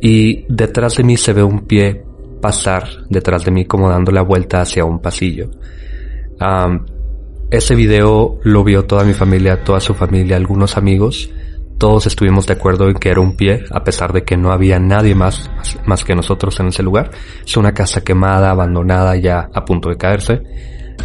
Y 0.00 0.44
detrás 0.48 0.96
de 0.96 1.04
mí 1.04 1.16
se 1.16 1.32
ve 1.32 1.42
un 1.42 1.60
pie 1.60 2.04
pasar 2.40 2.86
detrás 3.08 3.44
de 3.44 3.50
mí 3.50 3.64
como 3.64 3.88
dando 3.88 4.12
la 4.12 4.22
vuelta 4.22 4.60
hacia 4.60 4.84
un 4.84 5.00
pasillo. 5.00 5.50
Ese 7.50 7.74
video 7.74 8.38
lo 8.42 8.64
vio 8.64 8.84
toda 8.84 9.04
mi 9.04 9.14
familia, 9.14 9.64
toda 9.64 9.80
su 9.80 9.94
familia, 9.94 10.36
algunos 10.36 10.76
amigos. 10.76 11.30
Todos 11.78 12.06
estuvimos 12.06 12.46
de 12.46 12.54
acuerdo 12.54 12.88
en 12.88 12.94
que 12.94 13.10
era 13.10 13.20
un 13.20 13.36
pie, 13.36 13.64
a 13.70 13.84
pesar 13.84 14.12
de 14.12 14.24
que 14.24 14.36
no 14.36 14.50
había 14.50 14.78
nadie 14.78 15.14
más, 15.14 15.50
más 15.86 16.04
que 16.04 16.14
nosotros 16.14 16.58
en 16.60 16.68
ese 16.68 16.82
lugar. 16.82 17.10
Es 17.44 17.56
una 17.56 17.72
casa 17.72 18.02
quemada, 18.02 18.50
abandonada, 18.50 19.16
ya 19.16 19.48
a 19.52 19.64
punto 19.64 19.88
de 19.88 19.96
caerse. 19.96 20.42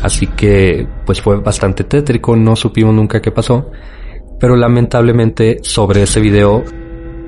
Así 0.02 0.28
que, 0.28 0.88
pues 1.06 1.22
fue 1.22 1.40
bastante 1.40 1.84
tétrico, 1.84 2.36
no 2.36 2.56
supimos 2.56 2.94
nunca 2.94 3.22
qué 3.22 3.32
pasó. 3.32 3.70
Pero 4.40 4.56
lamentablemente, 4.56 5.60
sobre 5.62 6.04
ese 6.04 6.20
video, 6.20 6.64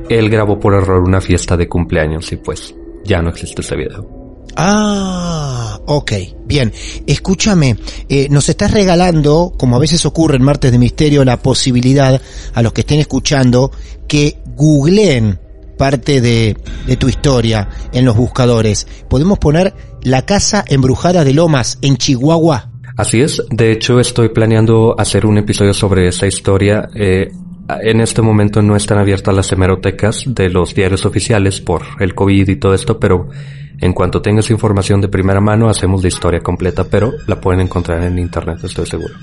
él 0.09 0.29
grabó 0.29 0.59
por 0.59 0.73
error 0.73 1.03
una 1.03 1.21
fiesta 1.21 1.55
de 1.55 1.67
cumpleaños 1.67 2.31
y 2.31 2.37
pues 2.37 2.73
ya 3.03 3.21
no 3.21 3.29
existe 3.29 3.61
ese 3.61 3.75
video. 3.75 4.23
Ah, 4.55 5.79
ok, 5.85 6.11
bien. 6.45 6.71
Escúchame, 7.07 7.77
eh, 8.09 8.27
nos 8.29 8.49
estás 8.49 8.71
regalando, 8.71 9.53
como 9.57 9.75
a 9.75 9.79
veces 9.79 10.05
ocurre 10.05 10.37
en 10.37 10.43
Martes 10.43 10.71
de 10.71 10.77
Misterio, 10.77 11.25
la 11.25 11.41
posibilidad 11.41 12.21
a 12.53 12.61
los 12.61 12.73
que 12.73 12.81
estén 12.81 12.99
escuchando 12.99 13.71
que 14.07 14.37
googleen 14.55 15.39
parte 15.77 16.21
de, 16.21 16.57
tu 16.97 17.07
historia 17.07 17.69
en 17.91 18.05
los 18.05 18.15
buscadores. 18.15 18.87
Podemos 19.09 19.39
poner 19.39 19.73
la 20.03 20.25
casa 20.25 20.63
embrujada 20.67 21.23
de 21.23 21.33
Lomas 21.33 21.79
en 21.81 21.97
Chihuahua. 21.97 22.69
Así 22.95 23.21
es, 23.21 23.41
de 23.49 23.71
hecho 23.71 23.99
estoy 23.99 24.29
planeando 24.29 24.95
hacer 24.97 25.25
un 25.25 25.37
episodio 25.39 25.73
sobre 25.73 26.07
esa 26.07 26.27
historia. 26.27 26.89
Eh, 26.93 27.31
en 27.81 28.01
este 28.01 28.21
momento 28.21 28.61
no 28.61 28.75
están 28.75 28.99
abiertas 28.99 29.33
las 29.33 29.51
hemerotecas 29.51 30.25
de 30.27 30.49
los 30.49 30.75
diarios 30.75 31.05
oficiales 31.05 31.61
por 31.61 31.81
el 31.99 32.13
COVID 32.13 32.49
y 32.49 32.55
todo 32.57 32.73
esto, 32.73 32.99
pero 32.99 33.29
en 33.79 33.93
cuanto 33.93 34.21
tengas 34.21 34.49
información 34.51 35.01
de 35.01 35.07
primera 35.07 35.41
mano 35.41 35.69
hacemos 35.69 36.01
la 36.01 36.09
historia 36.09 36.41
completa, 36.41 36.83
pero 36.83 37.11
la 37.27 37.41
pueden 37.41 37.61
encontrar 37.61 38.03
en 38.03 38.19
internet, 38.19 38.59
estoy 38.63 38.85
seguro. 38.85 39.13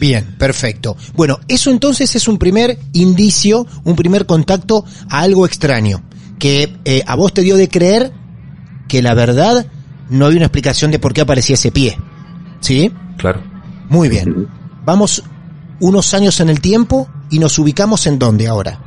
Bien, 0.00 0.34
perfecto. 0.38 0.96
Bueno, 1.14 1.40
eso 1.46 1.70
entonces 1.70 2.16
es 2.16 2.26
un 2.26 2.38
primer 2.38 2.78
indicio, 2.94 3.66
un 3.84 3.94
primer 3.94 4.24
contacto 4.24 4.82
a 5.10 5.20
algo 5.20 5.44
extraño, 5.44 6.02
que 6.38 6.74
eh, 6.86 7.02
a 7.06 7.16
vos 7.16 7.34
te 7.34 7.42
dio 7.42 7.58
de 7.58 7.68
creer 7.68 8.10
que 8.88 9.02
la 9.02 9.12
verdad 9.12 9.66
no 10.08 10.24
había 10.24 10.38
una 10.38 10.46
explicación 10.46 10.90
de 10.90 10.98
por 10.98 11.12
qué 11.12 11.20
aparecía 11.20 11.52
ese 11.52 11.70
pie. 11.70 11.98
¿Sí? 12.60 12.90
Claro. 13.18 13.42
Muy 13.90 14.08
bien. 14.08 14.48
Vamos 14.86 15.22
unos 15.80 16.14
años 16.14 16.40
en 16.40 16.48
el 16.48 16.62
tiempo 16.62 17.06
y 17.28 17.38
nos 17.38 17.58
ubicamos 17.58 18.06
en 18.06 18.18
dónde 18.18 18.48
ahora. 18.48 18.80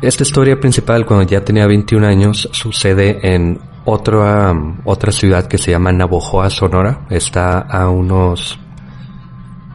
Esta 0.00 0.22
historia 0.22 0.60
principal, 0.60 1.04
cuando 1.04 1.28
ya 1.28 1.44
tenía 1.44 1.66
21 1.66 2.06
años, 2.06 2.48
sucede 2.52 3.34
en 3.34 3.58
otra, 3.84 4.54
otra 4.84 5.10
ciudad 5.10 5.48
que 5.48 5.58
se 5.58 5.72
llama 5.72 5.90
Navojoa, 5.90 6.50
Sonora. 6.50 7.04
Está 7.10 7.58
a 7.58 7.88
unos 7.88 8.60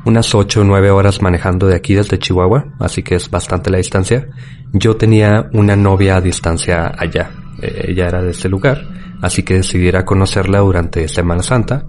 unas 0.05 0.33
8 0.33 0.61
o 0.61 0.63
9 0.63 0.91
horas 0.91 1.21
manejando 1.21 1.67
de 1.67 1.75
aquí 1.75 1.93
desde 1.93 2.19
Chihuahua, 2.19 2.73
así 2.79 3.03
que 3.03 3.15
es 3.15 3.29
bastante 3.29 3.69
la 3.69 3.77
distancia. 3.77 4.27
Yo 4.73 4.95
tenía 4.95 5.49
una 5.53 5.75
novia 5.75 6.17
a 6.17 6.21
distancia 6.21 6.91
allá. 6.97 7.31
Eh, 7.61 7.85
ella 7.89 8.07
era 8.07 8.21
de 8.21 8.31
ese 8.31 8.49
lugar, 8.49 8.81
así 9.21 9.43
que 9.43 9.55
decidí 9.55 9.87
ir 9.87 9.97
a 9.97 10.05
conocerla 10.05 10.59
durante 10.59 11.07
Semana 11.07 11.43
Santa 11.43 11.85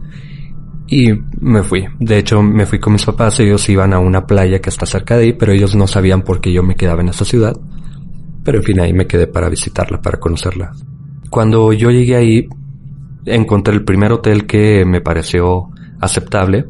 y 0.93 1.11
me 1.41 1.63
fui. 1.63 1.87
De 1.99 2.19
hecho, 2.19 2.43
me 2.43 2.67
fui 2.67 2.79
con 2.79 2.93
mis 2.93 3.07
papás. 3.07 3.41
Ellos 3.41 3.67
iban 3.71 3.95
a 3.95 3.99
una 3.99 4.27
playa 4.27 4.61
que 4.61 4.69
está 4.69 4.85
cerca 4.85 5.17
de 5.17 5.25
ahí, 5.25 5.33
pero 5.33 5.53
ellos 5.53 5.75
no 5.75 5.87
sabían 5.87 6.21
por 6.21 6.43
qué 6.43 6.53
yo 6.53 6.63
me 6.63 6.75
quedaba 6.75 7.01
en 7.01 7.09
esa 7.09 7.25
ciudad. 7.25 7.57
Pero 8.45 8.59
en 8.59 8.65
fin, 8.65 8.81
ahí 8.81 8.93
me 8.93 9.07
quedé 9.07 9.27
para 9.27 9.49
visitarla, 9.49 10.03
para 10.03 10.21
conocerla. 10.21 10.73
Cuando 11.31 11.73
yo 11.73 11.91
llegué 11.91 12.17
ahí, 12.17 12.49
encontré 13.25 13.73
el 13.73 13.85
primer 13.85 14.13
hotel 14.13 14.45
que 14.47 14.85
me 14.85 15.01
pareció 15.01 15.71
aceptable. 15.99 16.67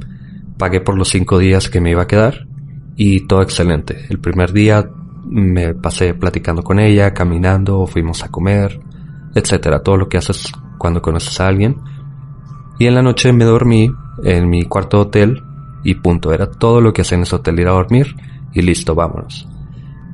Pagué 0.62 0.80
por 0.80 0.96
los 0.96 1.08
cinco 1.08 1.38
días 1.38 1.68
que 1.68 1.80
me 1.80 1.90
iba 1.90 2.02
a 2.02 2.06
quedar 2.06 2.46
y 2.94 3.26
todo 3.26 3.42
excelente. 3.42 4.06
El 4.08 4.20
primer 4.20 4.52
día 4.52 4.88
me 5.24 5.74
pasé 5.74 6.14
platicando 6.14 6.62
con 6.62 6.78
ella, 6.78 7.12
caminando, 7.12 7.84
fuimos 7.88 8.22
a 8.22 8.28
comer, 8.28 8.78
etcétera. 9.34 9.82
Todo 9.82 9.96
lo 9.96 10.08
que 10.08 10.18
haces 10.18 10.52
cuando 10.78 11.02
conoces 11.02 11.40
a 11.40 11.48
alguien. 11.48 11.78
Y 12.78 12.86
en 12.86 12.94
la 12.94 13.02
noche 13.02 13.32
me 13.32 13.44
dormí 13.44 13.92
en 14.22 14.48
mi 14.48 14.62
cuarto 14.62 15.00
hotel 15.00 15.42
y 15.82 15.96
punto. 15.96 16.32
Era 16.32 16.48
todo 16.48 16.80
lo 16.80 16.92
que 16.92 17.02
hacía 17.02 17.16
en 17.16 17.22
ese 17.22 17.34
hotel, 17.34 17.58
ir 17.58 17.66
a 17.66 17.72
dormir 17.72 18.14
y 18.52 18.62
listo, 18.62 18.94
vámonos. 18.94 19.48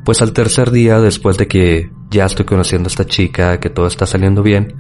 Pues 0.03 0.23
al 0.23 0.33
tercer 0.33 0.71
día, 0.71 0.99
después 0.99 1.37
de 1.37 1.47
que 1.47 1.91
ya 2.11 2.25
estoy 2.25 2.47
conociendo 2.47 2.87
a 2.87 2.93
esta 2.93 3.05
chica, 3.05 3.61
que 3.61 3.69
todo 3.69 3.87
está 3.87 4.07
saliendo 4.07 4.43
bien, 4.43 4.75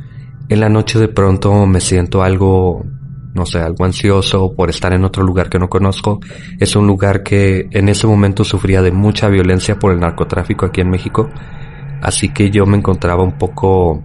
en 0.48 0.60
la 0.60 0.70
noche 0.70 0.98
de 0.98 1.08
pronto 1.08 1.66
me 1.66 1.82
siento 1.82 2.22
algo, 2.22 2.86
no 3.34 3.46
sé, 3.46 3.60
algo 3.60 3.84
ansioso 3.84 4.52
por 4.54 4.70
estar 4.70 4.92
en 4.92 5.04
otro 5.04 5.22
lugar 5.22 5.48
que 5.48 5.58
no 5.58 5.68
conozco. 5.68 6.20
Es 6.58 6.76
un 6.76 6.86
lugar 6.86 7.22
que 7.22 7.68
en 7.70 7.88
ese 7.88 8.06
momento 8.06 8.44
sufría 8.44 8.82
de 8.82 8.92
mucha 8.92 9.28
violencia 9.28 9.78
por 9.78 9.92
el 9.92 10.00
narcotráfico 10.00 10.66
aquí 10.66 10.80
en 10.80 10.90
México. 10.90 11.28
Así 12.02 12.30
que 12.30 12.50
yo 12.50 12.66
me 12.66 12.76
encontraba 12.76 13.22
un 13.22 13.38
poco 13.38 14.02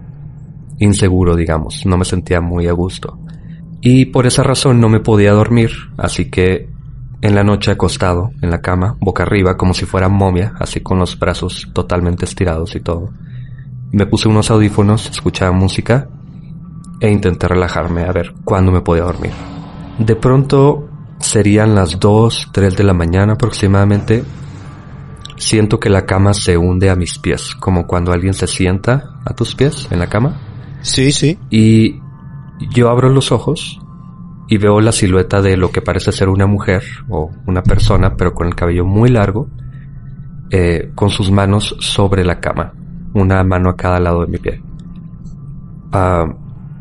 inseguro, 0.78 1.36
digamos. 1.36 1.86
No 1.86 1.96
me 1.96 2.04
sentía 2.04 2.40
muy 2.40 2.66
a 2.68 2.72
gusto. 2.72 3.18
Y 3.80 4.06
por 4.06 4.26
esa 4.26 4.42
razón 4.42 4.80
no 4.80 4.88
me 4.88 5.00
podía 5.00 5.32
dormir, 5.32 5.70
así 5.98 6.30
que 6.30 6.70
en 7.20 7.34
la 7.34 7.44
noche 7.44 7.70
acostado 7.70 8.30
en 8.42 8.50
la 8.50 8.60
cama, 8.60 8.96
boca 9.00 9.22
arriba, 9.22 9.56
como 9.56 9.74
si 9.74 9.84
fuera 9.84 10.08
momia, 10.08 10.54
así 10.58 10.80
con 10.80 10.98
los 10.98 11.18
brazos 11.18 11.70
totalmente 11.72 12.24
estirados 12.24 12.74
y 12.76 12.80
todo. 12.80 13.10
Me 13.92 14.06
puse 14.06 14.28
unos 14.28 14.50
audífonos, 14.50 15.08
escuchaba 15.10 15.52
música 15.52 16.08
e 17.04 17.10
intenté 17.10 17.46
relajarme 17.46 18.04
a 18.04 18.12
ver 18.12 18.32
cuándo 18.44 18.72
me 18.72 18.80
podía 18.80 19.02
dormir. 19.02 19.32
De 19.98 20.16
pronto 20.16 20.88
serían 21.18 21.74
las 21.74 22.00
2, 22.00 22.48
3 22.50 22.76
de 22.78 22.82
la 22.82 22.94
mañana 22.94 23.34
aproximadamente. 23.34 24.24
Siento 25.36 25.78
que 25.78 25.90
la 25.90 26.06
cama 26.06 26.32
se 26.32 26.56
hunde 26.56 26.88
a 26.88 26.96
mis 26.96 27.18
pies, 27.18 27.54
como 27.56 27.86
cuando 27.86 28.10
alguien 28.10 28.32
se 28.32 28.46
sienta 28.46 29.20
a 29.22 29.34
tus 29.34 29.54
pies 29.54 29.86
en 29.90 29.98
la 29.98 30.06
cama. 30.06 30.40
Sí, 30.80 31.12
sí. 31.12 31.38
Y 31.50 32.00
yo 32.74 32.88
abro 32.88 33.10
los 33.10 33.32
ojos 33.32 33.78
y 34.48 34.56
veo 34.56 34.80
la 34.80 34.92
silueta 34.92 35.42
de 35.42 35.58
lo 35.58 35.70
que 35.70 35.82
parece 35.82 36.10
ser 36.10 36.30
una 36.30 36.46
mujer 36.46 36.84
o 37.10 37.30
una 37.46 37.62
persona, 37.62 38.16
pero 38.16 38.32
con 38.32 38.46
el 38.46 38.54
cabello 38.54 38.86
muy 38.86 39.10
largo, 39.10 39.50
eh, 40.50 40.90
con 40.94 41.10
sus 41.10 41.30
manos 41.30 41.76
sobre 41.80 42.24
la 42.24 42.40
cama, 42.40 42.72
una 43.12 43.44
mano 43.44 43.68
a 43.68 43.76
cada 43.76 44.00
lado 44.00 44.22
de 44.22 44.26
mi 44.26 44.38
pie. 44.38 44.62
Ah, 45.92 46.24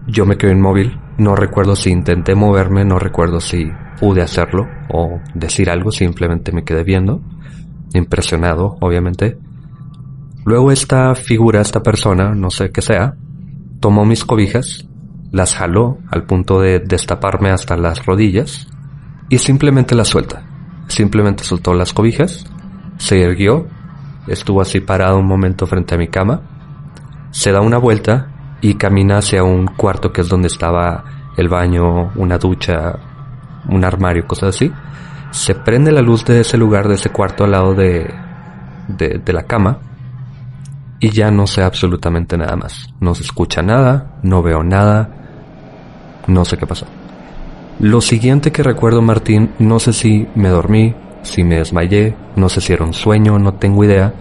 yo 0.08 0.26
me 0.26 0.38
quedo 0.38 0.52
inmóvil, 0.52 1.00
no 1.18 1.36
recuerdo 1.36 1.76
si 1.76 1.90
intenté 1.90 2.36
moverme, 2.36 2.86
no 2.86 3.00
recuerdo 3.00 3.40
si 3.40 3.72
pude 4.00 4.22
hacerlo 4.22 4.68
o 4.90 5.20
decir 5.34 5.70
algo, 5.70 5.92
simplemente 5.92 6.52
me 6.52 6.64
quedé 6.64 6.84
viendo, 6.84 7.22
impresionado, 7.94 8.78
obviamente. 8.82 9.38
Luego 10.46 10.72
esta 10.72 11.16
figura, 11.16 11.62
esta 11.62 11.82
persona, 11.82 12.36
no 12.36 12.50
sé 12.50 12.72
qué 12.72 12.82
sea, 12.82 13.16
tomó 13.80 14.06
mis 14.06 14.26
cobijas 14.26 14.88
las 15.34 15.56
jaló 15.56 15.98
al 16.12 16.26
punto 16.26 16.62
de 16.62 16.80
destaparme 16.80 17.50
hasta 17.50 17.76
las 17.76 18.06
rodillas 18.06 18.68
y 19.30 19.40
simplemente 19.40 19.96
las 19.96 20.10
suelta. 20.10 20.46
Simplemente 20.88 21.44
soltó 21.44 21.74
las 21.74 21.92
cobijas, 21.92 22.46
se 22.98 23.18
irguió, 23.18 23.66
estuvo 24.28 24.62
así 24.62 24.80
parado 24.80 25.18
un 25.18 25.26
momento 25.26 25.66
frente 25.66 25.96
a 25.96 25.98
mi 25.98 26.08
cama, 26.08 26.42
se 27.32 27.52
da 27.52 27.62
una 27.62 27.80
vuelta 27.80 28.33
y 28.64 28.76
camina 28.76 29.18
hacia 29.18 29.44
un 29.44 29.68
cuarto 29.68 30.14
que 30.14 30.22
es 30.22 30.30
donde 30.30 30.48
estaba 30.48 31.04
el 31.36 31.50
baño, 31.50 32.14
una 32.16 32.38
ducha, 32.38 32.98
un 33.68 33.84
armario, 33.84 34.26
cosas 34.26 34.56
así. 34.56 34.72
Se 35.32 35.54
prende 35.54 35.92
la 35.92 36.02
luz 36.02 36.24
de 36.24 36.40
ese 36.40 36.58
lugar, 36.58 36.88
de 36.88 36.96
ese 36.96 37.10
cuarto 37.10 37.44
al 37.44 37.52
lado 37.52 37.74
de, 37.74 38.10
de, 38.88 39.20
de 39.24 39.34
la 39.34 39.44
cama 39.44 39.80
y 41.02 41.10
ya 41.10 41.30
no 41.30 41.46
sé 41.46 41.62
absolutamente 41.62 42.38
nada 42.38 42.56
más. 42.56 42.88
No 43.02 43.14
se 43.14 43.24
escucha 43.24 43.62
nada, 43.62 44.20
no 44.24 44.42
veo 44.42 44.64
nada, 44.64 45.10
no 46.28 46.46
sé 46.46 46.56
qué 46.56 46.66
pasó. 46.66 46.86
Lo 47.82 48.00
siguiente 48.00 48.54
que 48.54 48.64
recuerdo, 48.64 49.02
Martín, 49.02 49.52
no 49.60 49.80
sé 49.80 49.92
si 49.92 50.26
me 50.36 50.48
dormí, 50.48 50.96
si 51.22 51.44
me 51.44 51.58
desmayé, 51.58 52.16
no 52.38 52.48
sé 52.48 52.62
si 52.62 52.72
era 52.72 52.86
un 52.86 52.94
sueño, 52.94 53.38
no 53.40 53.56
tengo 53.56 53.84
idea. 53.84 54.14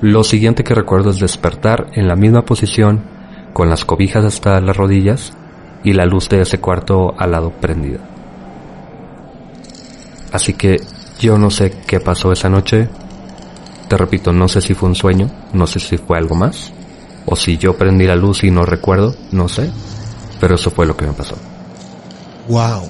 Lo 0.00 0.24
siguiente 0.24 0.64
que 0.64 0.74
recuerdo 0.74 1.10
es 1.10 1.20
despertar 1.20 1.86
en 1.92 2.08
la 2.08 2.16
misma 2.16 2.42
posición, 2.42 3.17
con 3.58 3.68
las 3.68 3.84
cobijas 3.84 4.24
hasta 4.24 4.60
las 4.60 4.76
rodillas 4.76 5.32
y 5.82 5.92
la 5.92 6.06
luz 6.06 6.28
de 6.28 6.42
ese 6.42 6.60
cuarto 6.60 7.12
al 7.18 7.32
lado 7.32 7.50
prendida. 7.50 7.98
Así 10.32 10.52
que 10.52 10.80
yo 11.18 11.38
no 11.38 11.50
sé 11.50 11.72
qué 11.84 11.98
pasó 11.98 12.30
esa 12.30 12.48
noche. 12.48 12.88
Te 13.88 13.96
repito, 13.96 14.32
no 14.32 14.46
sé 14.46 14.60
si 14.60 14.74
fue 14.74 14.88
un 14.88 14.94
sueño, 14.94 15.28
no 15.54 15.66
sé 15.66 15.80
si 15.80 15.98
fue 15.98 16.18
algo 16.18 16.36
más, 16.36 16.72
o 17.26 17.34
si 17.34 17.58
yo 17.58 17.76
prendí 17.76 18.06
la 18.06 18.14
luz 18.14 18.44
y 18.44 18.52
no 18.52 18.64
recuerdo, 18.64 19.16
no 19.32 19.48
sé. 19.48 19.72
Pero 20.40 20.54
eso 20.54 20.70
fue 20.70 20.86
lo 20.86 20.96
que 20.96 21.08
me 21.08 21.12
pasó. 21.12 21.34
Wow. 22.46 22.88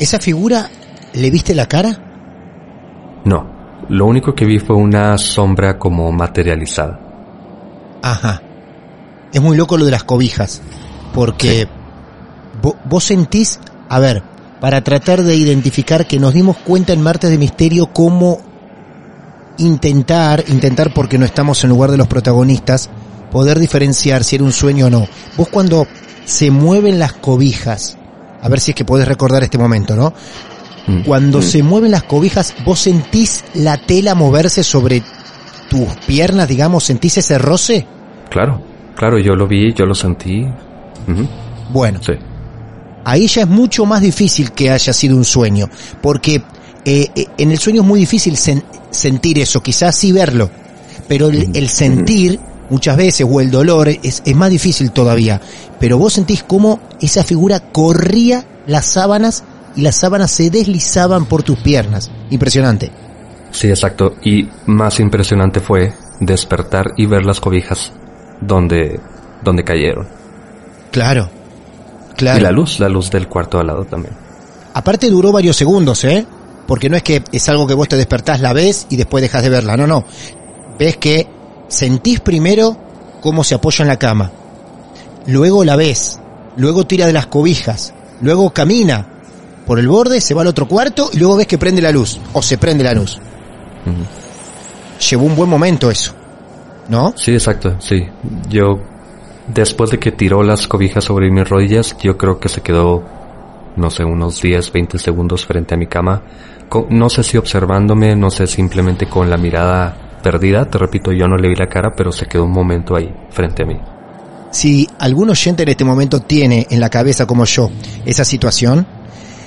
¿Esa 0.00 0.18
figura 0.18 0.70
le 1.12 1.30
viste 1.30 1.54
la 1.54 1.66
cara? 1.66 3.22
No. 3.24 3.86
Lo 3.90 4.06
único 4.06 4.34
que 4.34 4.44
vi 4.44 4.58
fue 4.58 4.74
una 4.74 5.16
sombra 5.18 5.78
como 5.78 6.10
materializada. 6.10 6.98
Ajá. 8.02 8.42
Es 9.34 9.42
muy 9.42 9.56
loco 9.56 9.76
lo 9.76 9.84
de 9.84 9.90
las 9.90 10.04
cobijas. 10.04 10.62
Porque 11.12 11.68
vos 12.84 13.04
sentís, 13.04 13.60
a 13.90 13.98
ver, 13.98 14.22
para 14.60 14.82
tratar 14.82 15.22
de 15.22 15.36
identificar 15.36 16.06
que 16.06 16.18
nos 16.18 16.32
dimos 16.32 16.56
cuenta 16.56 16.94
en 16.94 17.02
Martes 17.02 17.30
de 17.30 17.36
Misterio 17.36 17.92
cómo 17.92 18.38
intentar, 19.58 20.44
intentar 20.48 20.94
porque 20.94 21.18
no 21.18 21.26
estamos 21.26 21.62
en 21.64 21.70
lugar 21.70 21.90
de 21.90 21.96
los 21.96 22.08
protagonistas, 22.08 22.88
poder 23.30 23.58
diferenciar 23.58 24.24
si 24.24 24.36
era 24.36 24.44
un 24.44 24.52
sueño 24.52 24.86
o 24.86 24.90
no. 24.90 25.06
Vos 25.36 25.48
cuando 25.48 25.86
se 26.24 26.50
mueven 26.50 26.98
las 26.98 27.12
cobijas. 27.12 27.98
A 28.40 28.48
ver 28.48 28.60
si 28.60 28.70
es 28.70 28.74
que 28.76 28.84
podés 28.84 29.08
recordar 29.08 29.42
este 29.42 29.58
momento, 29.58 29.96
¿no? 29.96 30.14
Mm. 30.86 31.02
Cuando 31.02 31.38
mm. 31.38 31.42
se 31.42 31.62
mueven 31.62 31.90
las 31.90 32.04
cobijas, 32.04 32.54
vos 32.64 32.78
sentís 32.78 33.44
la 33.54 33.78
tela 33.78 34.14
moverse 34.14 34.62
sobre 34.62 35.02
tus 35.68 35.88
piernas, 36.06 36.46
digamos, 36.48 36.84
sentís 36.84 37.18
ese 37.18 37.38
roce. 37.38 37.86
Claro, 38.30 38.60
claro, 38.96 39.18
yo 39.18 39.34
lo 39.34 39.46
vi, 39.46 39.72
yo 39.72 39.86
lo 39.86 39.94
sentí. 39.94 40.46
Bueno, 41.70 42.00
sí. 42.02 42.12
ahí 43.04 43.26
ya 43.26 43.42
es 43.42 43.48
mucho 43.48 43.84
más 43.84 44.00
difícil 44.00 44.52
que 44.52 44.70
haya 44.70 44.92
sido 44.92 45.16
un 45.16 45.24
sueño, 45.24 45.68
porque 46.00 46.42
eh, 46.84 47.08
eh, 47.14 47.26
en 47.36 47.50
el 47.50 47.58
sueño 47.58 47.82
es 47.82 47.86
muy 47.86 48.00
difícil 48.00 48.36
sentir 48.36 49.38
eso, 49.38 49.62
quizás 49.62 49.96
sí 49.96 50.12
verlo, 50.12 50.50
pero 51.08 51.28
el, 51.28 51.50
el 51.54 51.68
sentir 51.68 52.40
muchas 52.70 52.96
veces, 52.96 53.26
o 53.30 53.40
el 53.40 53.50
dolor, 53.50 53.88
es, 53.88 54.22
es 54.24 54.36
más 54.36 54.50
difícil 54.50 54.90
todavía. 54.90 55.40
Pero 55.78 55.98
vos 55.98 56.14
sentís 56.14 56.42
cómo 56.42 56.80
esa 57.00 57.22
figura 57.24 57.60
corría 57.60 58.44
las 58.66 58.86
sábanas 58.86 59.44
y 59.76 59.82
las 59.82 59.96
sábanas 59.96 60.30
se 60.30 60.50
deslizaban 60.50 61.26
por 61.26 61.42
tus 61.42 61.58
piernas. 61.58 62.10
Impresionante. 62.30 62.90
Sí, 63.50 63.68
exacto. 63.68 64.16
Y 64.22 64.48
más 64.66 65.00
impresionante 65.00 65.60
fue 65.60 65.92
despertar 66.20 66.92
y 66.96 67.06
ver 67.06 67.24
las 67.24 67.40
cobijas 67.40 67.92
donde, 68.40 69.00
donde 69.42 69.64
cayeron. 69.64 70.06
Claro, 70.90 71.28
claro. 72.16 72.38
Y 72.38 72.42
la 72.42 72.52
luz, 72.52 72.78
la 72.78 72.88
luz 72.88 73.10
del 73.10 73.28
cuarto 73.28 73.58
al 73.58 73.66
lado 73.66 73.84
también. 73.84 74.14
Aparte 74.74 75.08
duró 75.08 75.32
varios 75.32 75.56
segundos, 75.56 76.04
¿eh? 76.04 76.26
Porque 76.66 76.88
no 76.88 76.96
es 76.96 77.02
que 77.02 77.22
es 77.30 77.48
algo 77.48 77.66
que 77.66 77.74
vos 77.74 77.88
te 77.88 77.96
despertás, 77.96 78.40
la 78.40 78.52
ves 78.52 78.86
y 78.90 78.96
después 78.96 79.22
dejas 79.22 79.42
de 79.42 79.50
verla. 79.50 79.76
No, 79.76 79.86
no. 79.86 80.04
Ves 80.78 80.96
que 80.96 81.28
sentís 81.68 82.20
primero 82.20 82.76
cómo 83.20 83.44
se 83.44 83.54
apoya 83.54 83.82
en 83.82 83.88
la 83.88 83.98
cama. 83.98 84.32
Luego 85.26 85.64
la 85.64 85.76
ves. 85.76 86.20
Luego 86.56 86.86
tira 86.86 87.06
de 87.06 87.12
las 87.12 87.26
cobijas. 87.26 87.94
Luego 88.20 88.50
camina 88.50 89.06
por 89.66 89.78
el 89.78 89.88
borde, 89.88 90.20
se 90.20 90.34
va 90.34 90.42
al 90.42 90.48
otro 90.48 90.68
cuarto 90.68 91.10
y 91.12 91.18
luego 91.18 91.36
ves 91.36 91.46
que 91.46 91.58
prende 91.58 91.82
la 91.82 91.92
luz. 91.92 92.18
O 92.32 92.42
se 92.42 92.58
prende 92.58 92.84
la 92.84 92.94
luz. 92.94 93.18
Llevó 95.10 95.26
un 95.26 95.36
buen 95.36 95.50
momento 95.50 95.90
eso. 95.90 96.14
¿No? 96.88 97.14
Sí, 97.16 97.32
exacto, 97.32 97.76
sí. 97.78 98.06
Yo, 98.48 98.78
después 99.48 99.90
de 99.90 99.98
que 99.98 100.12
tiró 100.12 100.42
las 100.42 100.68
cobijas 100.68 101.04
sobre 101.04 101.30
mis 101.30 101.48
rodillas, 101.48 101.96
yo 102.02 102.16
creo 102.16 102.38
que 102.38 102.48
se 102.48 102.60
quedó, 102.60 103.02
no 103.76 103.90
sé, 103.90 104.04
unos 104.04 104.40
10, 104.40 104.72
20 104.72 104.98
segundos 104.98 105.46
frente 105.46 105.74
a 105.74 105.78
mi 105.78 105.86
cama. 105.86 106.22
no 106.90 107.08
sé 107.08 107.22
si 107.22 107.36
observándome, 107.36 108.16
no 108.16 108.30
sé, 108.30 108.46
simplemente 108.46 109.06
con 109.06 109.30
la 109.30 109.36
mirada 109.36 110.18
perdida. 110.22 110.64
Te 110.64 110.78
repito, 110.78 111.12
yo 111.12 111.28
no 111.28 111.36
le 111.36 111.48
vi 111.48 111.54
la 111.54 111.68
cara, 111.68 111.92
pero 111.96 112.10
se 112.10 112.26
quedó 112.26 112.44
un 112.44 112.52
momento 112.52 112.96
ahí, 112.96 113.14
frente 113.30 113.62
a 113.62 113.66
mí. 113.66 113.78
Si 114.50 114.88
algún 114.98 115.30
oyente 115.30 115.64
en 115.64 115.68
este 115.68 115.84
momento 115.84 116.20
tiene 116.20 116.66
en 116.70 116.80
la 116.80 116.88
cabeza, 116.88 117.26
como 117.26 117.44
yo, 117.44 117.70
esa 118.04 118.24
situación, 118.24 118.86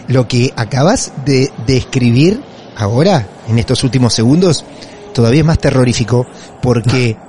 lo 0.07 0.27
que 0.27 0.53
acabas 0.55 1.13
de 1.25 1.51
describir 1.65 2.41
ahora, 2.75 3.27
en 3.47 3.57
estos 3.57 3.83
últimos 3.83 4.13
segundos, 4.13 4.65
todavía 5.13 5.41
es 5.41 5.45
más 5.45 5.59
terrorífico 5.59 6.27
porque 6.61 7.17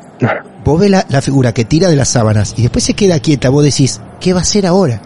vos 0.65 0.81
ves 0.81 0.91
la, 0.91 1.23
figura 1.23 1.53
que 1.53 1.65
tira 1.65 1.89
de 1.89 1.97
las 1.97 2.09
sábanas 2.09 2.55
y 2.57 2.63
después 2.63 2.85
se 2.85 2.95
queda 2.95 3.21
quieta, 3.21 3.51
vos 3.51 3.65
decís, 3.65 4.01
¿qué 4.21 4.33
va 4.33 4.41
a 4.41 4.43
hacer 4.43 4.67
ahora? 4.67 5.01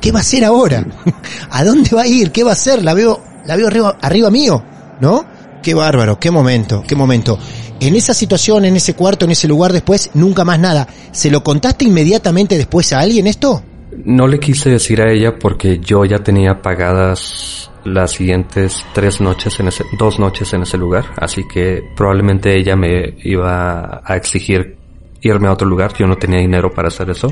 ¿Qué 0.00 0.12
va 0.12 0.18
a 0.18 0.22
hacer 0.22 0.44
ahora? 0.44 0.84
¿A 1.50 1.64
dónde 1.64 1.94
va 1.94 2.02
a 2.02 2.06
ir? 2.06 2.32
¿Qué 2.32 2.44
va 2.44 2.50
a 2.50 2.54
hacer? 2.54 2.82
La 2.82 2.94
veo, 2.94 3.20
la 3.46 3.56
veo 3.56 3.66
arriba, 3.68 3.96
arriba 4.00 4.30
mío, 4.30 4.62
¿no? 5.00 5.24
Qué 5.62 5.74
bárbaro, 5.74 6.18
qué 6.18 6.30
momento, 6.30 6.82
qué 6.86 6.96
momento. 6.96 7.38
En 7.78 7.94
esa 7.94 8.14
situación, 8.14 8.64
en 8.64 8.76
ese 8.76 8.94
cuarto, 8.94 9.24
en 9.24 9.32
ese 9.32 9.48
lugar 9.48 9.72
después, 9.72 10.10
nunca 10.14 10.44
más 10.44 10.58
nada. 10.58 10.88
¿Se 11.12 11.30
lo 11.30 11.42
contaste 11.42 11.84
inmediatamente 11.84 12.56
después 12.56 12.92
a 12.92 13.00
alguien 13.00 13.26
esto? 13.26 13.62
No 14.04 14.26
le 14.26 14.38
quise 14.38 14.70
decir 14.70 15.02
a 15.02 15.10
ella 15.10 15.38
porque 15.38 15.78
yo 15.78 16.04
ya 16.04 16.18
tenía 16.18 16.62
pagadas 16.62 17.70
las 17.84 18.12
siguientes 18.12 18.86
tres 18.92 19.20
noches 19.20 19.58
en 19.60 19.68
ese, 19.68 19.84
dos 19.98 20.18
noches 20.18 20.52
en 20.52 20.62
ese 20.62 20.78
lugar, 20.78 21.04
así 21.16 21.42
que 21.46 21.82
probablemente 21.96 22.56
ella 22.56 22.76
me 22.76 23.14
iba 23.24 24.02
a 24.04 24.16
exigir 24.16 24.76
irme 25.20 25.48
a 25.48 25.52
otro 25.52 25.68
lugar, 25.68 25.92
yo 25.94 26.06
no 26.06 26.16
tenía 26.16 26.40
dinero 26.40 26.70
para 26.70 26.88
hacer 26.88 27.10
eso, 27.10 27.28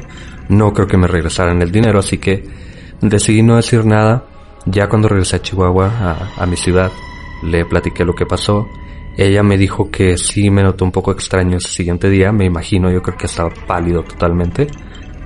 no 0.49 0.73
creo 0.73 0.87
que 0.87 0.97
me 0.97 1.07
regresaran 1.07 1.61
el 1.63 1.71
dinero, 1.71 1.99
así 1.99 2.19
que 2.19 2.45
decidí 3.01 3.43
no 3.43 3.57
decir 3.57 3.85
nada, 3.85 4.25
ya 4.67 4.89
cuando 4.89 5.09
regresé 5.09 5.37
a 5.37 5.43
Chihuahua, 5.43 5.87
a, 5.89 6.43
a 6.43 6.47
mi 6.47 6.57
ciudad, 6.57 6.91
le 7.43 7.65
platiqué 7.65 8.05
lo 8.05 8.15
que 8.15 8.27
pasó, 8.27 8.69
ella 9.17 9.43
me 9.43 9.59
dijo 9.59 9.91
que 9.91 10.17
sí 10.17 10.51
me 10.51 10.63
notó 10.63 10.85
un 10.85 10.93
poco 10.93 11.13
extraño 11.13 11.57
ese 11.57 11.69
siguiente 11.69 12.09
día, 12.09 12.33
me 12.33 12.45
imagino, 12.45 12.91
yo 12.91 13.03
creo 13.03 13.19
que 13.19 13.27
estaba 13.27 13.51
pálido 13.67 14.03
totalmente, 14.03 14.69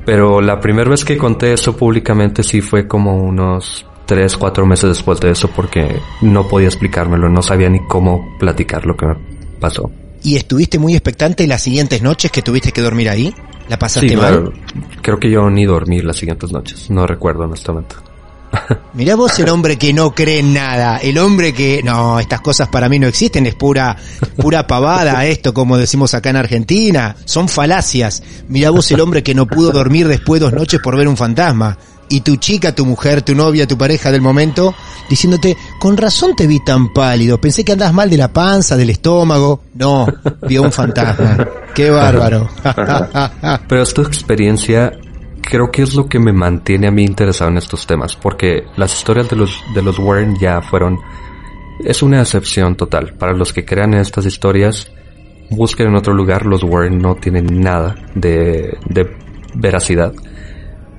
pero 0.04 0.40
la 0.40 0.60
primera 0.60 0.90
vez 0.90 1.04
que 1.04 1.16
conté 1.16 1.52
eso 1.52 1.76
públicamente 1.76 2.42
sí 2.42 2.60
fue 2.60 2.86
como 2.86 3.16
unos 3.16 3.86
tres, 4.06 4.36
cuatro 4.36 4.66
meses 4.66 4.90
después 4.90 5.20
de 5.20 5.30
eso 5.30 5.48
porque 5.48 6.00
no 6.20 6.46
podía 6.46 6.68
explicármelo, 6.68 7.28
no 7.28 7.42
sabía 7.42 7.68
ni 7.68 7.80
cómo 7.86 8.36
platicar 8.38 8.86
lo 8.86 8.96
que 8.96 9.06
me 9.06 9.14
pasó. 9.60 9.90
¿Y 10.22 10.36
estuviste 10.36 10.78
muy 10.78 10.94
expectante 10.94 11.46
las 11.46 11.62
siguientes 11.62 12.02
noches 12.02 12.30
que 12.30 12.42
tuviste 12.42 12.72
que 12.72 12.80
dormir 12.80 13.10
ahí? 13.10 13.34
¿La 13.68 13.78
pasaste 13.78 14.16
mal? 14.16 14.52
Creo 15.02 15.18
que 15.18 15.30
yo 15.30 15.48
ni 15.50 15.64
dormí 15.64 16.00
las 16.00 16.16
siguientes 16.16 16.52
noches, 16.52 16.90
no 16.90 17.06
recuerdo 17.06 17.44
honestamente. 17.44 17.96
Mirá 18.94 19.16
vos 19.16 19.38
el 19.38 19.48
hombre 19.48 19.76
que 19.76 19.92
no 19.92 20.14
cree 20.14 20.38
en 20.38 20.54
nada, 20.54 20.98
el 20.98 21.18
hombre 21.18 21.52
que, 21.52 21.82
no, 21.82 22.20
estas 22.20 22.40
cosas 22.40 22.68
para 22.68 22.88
mí 22.88 22.98
no 22.98 23.06
existen, 23.06 23.46
es 23.46 23.54
pura, 23.54 23.96
pura 24.36 24.66
pavada 24.66 25.24
esto, 25.26 25.52
como 25.52 25.76
decimos 25.76 26.14
acá 26.14 26.30
en 26.30 26.36
Argentina, 26.36 27.16
son 27.24 27.48
falacias. 27.48 28.22
Mirá 28.48 28.70
vos 28.70 28.90
el 28.90 29.00
hombre 29.00 29.22
que 29.22 29.34
no 29.34 29.46
pudo 29.46 29.72
dormir 29.72 30.08
después 30.08 30.40
de 30.40 30.46
dos 30.46 30.54
noches 30.54 30.80
por 30.80 30.96
ver 30.96 31.08
un 31.08 31.16
fantasma 31.16 31.76
y 32.08 32.20
tu 32.20 32.36
chica, 32.36 32.74
tu 32.74 32.86
mujer, 32.86 33.22
tu 33.22 33.34
novia, 33.34 33.66
tu 33.66 33.76
pareja 33.78 34.12
del 34.12 34.20
momento, 34.20 34.74
diciéndote, 35.08 35.56
con 35.80 35.96
razón 35.96 36.36
te 36.36 36.46
vi 36.46 36.60
tan 36.64 36.92
pálido, 36.92 37.40
pensé 37.40 37.64
que 37.64 37.72
andás 37.72 37.92
mal 37.92 38.10
de 38.10 38.16
la 38.16 38.32
panza, 38.32 38.76
del 38.76 38.90
estómago. 38.90 39.62
No, 39.74 40.06
vio 40.42 40.62
un 40.62 40.72
fantasma. 40.72 41.48
Qué 41.74 41.90
bárbaro. 41.90 42.48
Pero 43.68 43.82
esta 43.82 44.02
experiencia 44.02 44.92
creo 45.44 45.70
que 45.70 45.82
es 45.82 45.94
lo 45.94 46.06
que 46.06 46.18
me 46.18 46.32
mantiene 46.32 46.88
a 46.88 46.90
mí 46.90 47.04
interesado 47.04 47.50
en 47.50 47.58
estos 47.58 47.86
temas, 47.86 48.16
porque 48.16 48.64
las 48.76 48.94
historias 48.94 49.28
de 49.28 49.36
los, 49.36 49.62
de 49.74 49.82
los 49.82 49.98
Warren 49.98 50.36
ya 50.40 50.60
fueron, 50.62 50.98
es 51.80 52.02
una 52.02 52.20
excepción 52.20 52.76
total. 52.76 53.14
Para 53.14 53.32
los 53.32 53.52
que 53.52 53.64
crean 53.64 53.94
en 53.94 54.00
estas 54.00 54.26
historias, 54.26 54.90
busquen 55.50 55.88
en 55.88 55.96
otro 55.96 56.14
lugar, 56.14 56.46
los 56.46 56.62
Warren 56.64 56.98
no 56.98 57.14
tienen 57.16 57.60
nada 57.60 57.94
de, 58.14 58.78
de 58.88 59.16
veracidad 59.54 60.12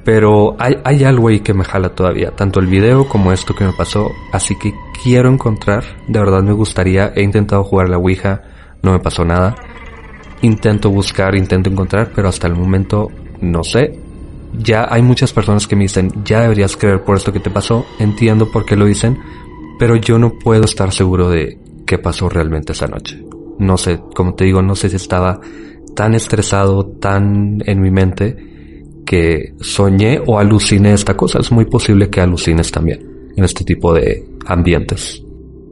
pero 0.05 0.55
hay, 0.59 0.75
hay 0.83 1.03
algo 1.03 1.29
ahí 1.29 1.39
que 1.39 1.55
me 1.55 1.65
jala 1.65 1.89
todavía, 1.89 2.29
tanto 2.29 2.59
el 2.59 2.67
video 2.67 3.09
como 3.09 3.33
esto 3.33 3.55
que 3.55 3.65
me 3.65 3.73
pasó, 3.73 4.11
así 4.31 4.55
que 4.55 4.71
quiero 5.03 5.29
encontrar, 5.29 5.83
de 6.07 6.19
verdad 6.19 6.43
me 6.43 6.53
gustaría, 6.53 7.11
he 7.15 7.23
intentado 7.23 7.63
jugar 7.63 7.89
la 7.89 7.97
Ouija, 7.97 8.43
no 8.83 8.91
me 8.91 8.99
pasó 8.99 9.25
nada, 9.25 9.55
intento 10.43 10.91
buscar, 10.91 11.35
intento 11.35 11.71
encontrar, 11.71 12.11
pero 12.13 12.27
hasta 12.27 12.45
el 12.45 12.53
momento 12.53 13.09
no 13.41 13.63
sé. 13.63 13.99
Ya 14.59 14.87
hay 14.89 15.01
muchas 15.01 15.33
personas 15.33 15.67
que 15.67 15.75
me 15.75 15.83
dicen, 15.83 16.11
ya 16.23 16.41
deberías 16.41 16.77
creer 16.77 17.03
por 17.03 17.17
esto 17.17 17.33
que 17.33 17.39
te 17.39 17.49
pasó, 17.49 17.85
entiendo 17.99 18.51
por 18.51 18.65
qué 18.65 18.75
lo 18.75 18.85
dicen, 18.85 19.17
pero 19.79 19.95
yo 19.95 20.17
no 20.17 20.37
puedo 20.39 20.63
estar 20.63 20.91
seguro 20.91 21.29
de 21.29 21.57
qué 21.85 21.97
pasó 21.97 22.29
realmente 22.29 22.73
esa 22.73 22.87
noche. 22.87 23.21
No 23.59 23.77
sé, 23.77 23.99
como 24.13 24.33
te 24.35 24.45
digo, 24.45 24.61
no 24.61 24.75
sé 24.75 24.89
si 24.89 24.95
estaba 24.95 25.39
tan 25.95 26.13
estresado, 26.13 26.85
tan 26.99 27.61
en 27.65 27.81
mi 27.81 27.91
mente, 27.91 28.35
que 29.05 29.53
soñé 29.61 30.19
o 30.25 30.39
aluciné 30.39 30.93
esta 30.93 31.15
cosa. 31.15 31.39
Es 31.39 31.51
muy 31.51 31.65
posible 31.65 32.09
que 32.09 32.21
alucines 32.21 32.71
también 32.71 33.31
en 33.35 33.43
este 33.43 33.63
tipo 33.63 33.93
de 33.93 34.25
ambientes. 34.45 35.21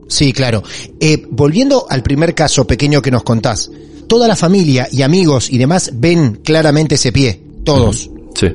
Sí, 0.07 0.31
claro. 0.31 0.63
Eh, 0.99 1.25
volviendo 1.31 1.85
al 1.89 2.03
primer 2.03 2.35
caso 2.35 2.65
pequeño 2.65 3.01
que 3.01 3.11
nos 3.11 3.23
contás, 3.23 3.71
toda 4.07 4.27
la 4.27 4.35
familia 4.35 4.87
y 4.91 5.01
amigos 5.01 5.49
y 5.49 5.57
demás 5.57 5.91
ven 5.95 6.39
claramente 6.43 6.95
ese 6.95 7.11
pie, 7.11 7.41
todos. 7.63 8.09
Sí. 8.35 8.47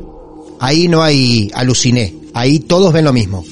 Ahí 0.61 0.89
no 0.89 1.03
hay 1.03 1.51
aluciné, 1.55 2.15
ahí 2.35 2.61
todos 2.61 2.93
ven 2.93 3.05
lo 3.05 3.13
mismo. 3.13 3.45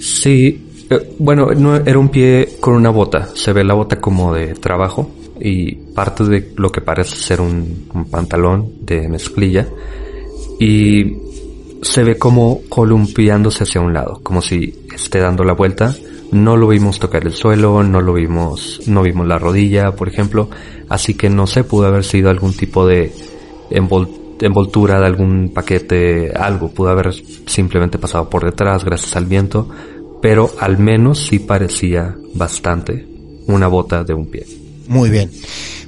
Sí, 0.00 0.66
eh, 0.90 1.14
bueno, 1.18 1.46
no, 1.56 1.76
era 1.76 1.98
un 1.98 2.08
pie 2.08 2.56
con 2.60 2.74
una 2.74 2.90
bota, 2.90 3.30
se 3.34 3.52
ve 3.52 3.64
la 3.64 3.74
bota 3.74 4.00
como 4.00 4.34
de 4.34 4.54
trabajo 4.54 5.10
y 5.40 5.74
parte 5.74 6.24
de 6.24 6.52
lo 6.56 6.70
que 6.70 6.80
parece 6.80 7.16
ser 7.16 7.40
un, 7.40 7.88
un 7.92 8.04
pantalón 8.06 8.72
de 8.82 9.08
mezclilla 9.08 9.66
y 10.58 11.16
se 11.82 12.04
ve 12.04 12.16
como 12.16 12.62
columpiándose 12.68 13.64
hacia 13.64 13.80
un 13.80 13.92
lado, 13.92 14.20
como 14.22 14.40
si 14.40 14.74
esté 14.94 15.18
dando 15.20 15.44
la 15.44 15.52
vuelta. 15.52 15.94
No 16.32 16.56
lo 16.56 16.66
vimos 16.68 16.98
tocar 16.98 17.24
el 17.24 17.34
suelo, 17.34 17.84
no 17.84 18.00
lo 18.00 18.12
vimos, 18.12 18.80
no 18.88 19.02
vimos 19.02 19.28
la 19.28 19.38
rodilla, 19.38 19.92
por 19.92 20.08
ejemplo, 20.08 20.48
así 20.88 21.14
que 21.14 21.30
no 21.30 21.46
sé, 21.46 21.62
pudo 21.62 21.86
haber 21.86 22.02
sido 22.02 22.30
algún 22.30 22.52
tipo 22.52 22.84
de 22.84 23.12
envoltura 23.70 24.25
de 24.38 25.06
algún 25.06 25.50
paquete, 25.52 26.32
algo, 26.32 26.70
pudo 26.70 26.90
haber 26.90 27.14
simplemente 27.46 27.98
pasado 27.98 28.28
por 28.28 28.44
detrás 28.44 28.84
gracias 28.84 29.16
al 29.16 29.26
viento, 29.26 29.68
pero 30.20 30.50
al 30.60 30.78
menos 30.78 31.26
sí 31.26 31.38
parecía 31.38 32.16
bastante 32.34 33.06
una 33.46 33.68
bota 33.68 34.04
de 34.04 34.14
un 34.14 34.26
pie. 34.26 34.46
Muy 34.88 35.10
bien. 35.10 35.30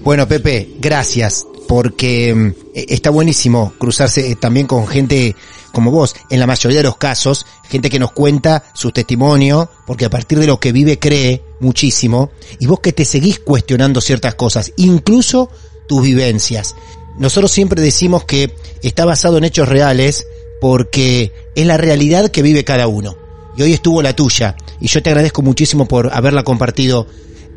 Bueno, 0.03 0.27
Pepe, 0.27 0.69
gracias 0.81 1.47
porque 1.69 2.35
mm, 2.35 2.47
e, 2.75 2.87
está 2.89 3.11
buenísimo 3.11 3.75
cruzarse 3.79 4.31
eh, 4.31 4.37
también 4.37 4.67
con 4.67 4.87
gente 4.87 5.37
como 5.73 5.91
vos, 5.91 6.17
en 6.31 6.41
la 6.41 6.47
mayoría 6.47 6.79
de 6.79 6.85
los 6.85 6.97
casos, 6.97 7.47
gente 7.69 7.91
que 7.91 7.99
nos 7.99 8.13
cuenta 8.13 8.65
su 8.75 8.91
testimonio, 8.91 9.71
porque 9.87 10.07
a 10.07 10.11
partir 10.11 10.39
de 10.39 10.47
lo 10.47 10.59
que 10.59 10.73
vive 10.73 10.99
cree 10.99 11.45
muchísimo, 11.61 12.31
y 12.59 12.67
vos 12.67 12.81
que 12.81 12.93
te 12.93 13.05
seguís 13.05 13.39
cuestionando 13.41 14.01
ciertas 14.01 14.35
cosas, 14.35 14.73
incluso 14.77 15.51
tus 15.87 16.03
vivencias. 16.03 16.75
Nosotros 17.19 17.51
siempre 17.51 17.83
decimos 17.83 18.25
que 18.25 18.51
está 18.83 19.05
basado 19.05 19.39
en 19.39 19.45
hechos 19.45 19.69
reales 19.69 20.27
porque 20.61 21.33
es 21.55 21.67
la 21.67 21.77
realidad 21.77 22.31
que 22.31 22.43
vive 22.43 22.65
cada 22.65 22.87
uno. 22.87 23.17
Y 23.57 23.63
hoy 23.63 23.73
estuvo 23.73 24.03
la 24.03 24.15
tuya, 24.15 24.57
y 24.81 24.87
yo 24.87 25.03
te 25.03 25.11
agradezco 25.11 25.43
muchísimo 25.43 25.87
por 25.87 26.15
haberla 26.15 26.45
compartido 26.45 27.09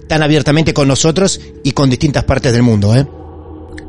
tan 0.07 0.23
abiertamente 0.23 0.73
con 0.73 0.87
nosotros 0.87 1.39
y 1.63 1.73
con 1.73 1.89
distintas 1.89 2.23
partes 2.23 2.51
del 2.51 2.63
mundo, 2.63 2.95
¿eh? 2.95 3.05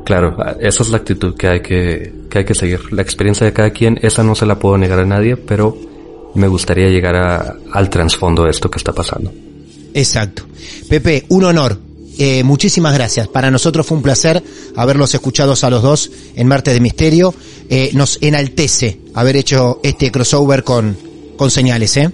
Claro, 0.05 0.37
esa 0.59 0.83
es 0.83 0.89
la 0.89 0.97
actitud 0.97 1.35
que 1.35 1.47
hay 1.47 1.61
que, 1.61 2.13
que 2.29 2.39
hay 2.39 2.45
que 2.45 2.53
seguir. 2.53 2.93
La 2.93 3.01
experiencia 3.01 3.45
de 3.45 3.53
cada 3.53 3.71
quien, 3.71 3.99
esa 4.01 4.23
no 4.23 4.35
se 4.35 4.45
la 4.45 4.59
puedo 4.59 4.77
negar 4.77 4.99
a 4.99 5.05
nadie, 5.05 5.37
pero 5.37 5.77
me 6.35 6.47
gustaría 6.47 6.87
llegar 6.89 7.15
a, 7.15 7.55
al 7.71 7.89
trasfondo 7.89 8.43
de 8.43 8.51
esto 8.51 8.69
que 8.69 8.77
está 8.77 8.93
pasando. 8.93 9.31
Exacto. 9.93 10.43
Pepe, 10.89 11.25
un 11.29 11.45
honor. 11.45 11.77
Eh, 12.17 12.43
muchísimas 12.43 12.93
gracias. 12.93 13.27
Para 13.27 13.49
nosotros 13.51 13.85
fue 13.85 13.97
un 13.97 14.03
placer 14.03 14.43
haberlos 14.75 15.13
escuchado 15.13 15.53
a 15.61 15.69
los 15.69 15.81
dos 15.81 16.11
en 16.35 16.47
Martes 16.47 16.73
de 16.73 16.79
Misterio. 16.79 17.33
Eh, 17.69 17.91
nos 17.93 18.19
enaltece 18.21 18.99
haber 19.13 19.35
hecho 19.35 19.79
este 19.83 20.11
crossover 20.11 20.63
con, 20.63 20.97
con 21.37 21.49
señales, 21.49 21.97
¿eh? 21.97 22.11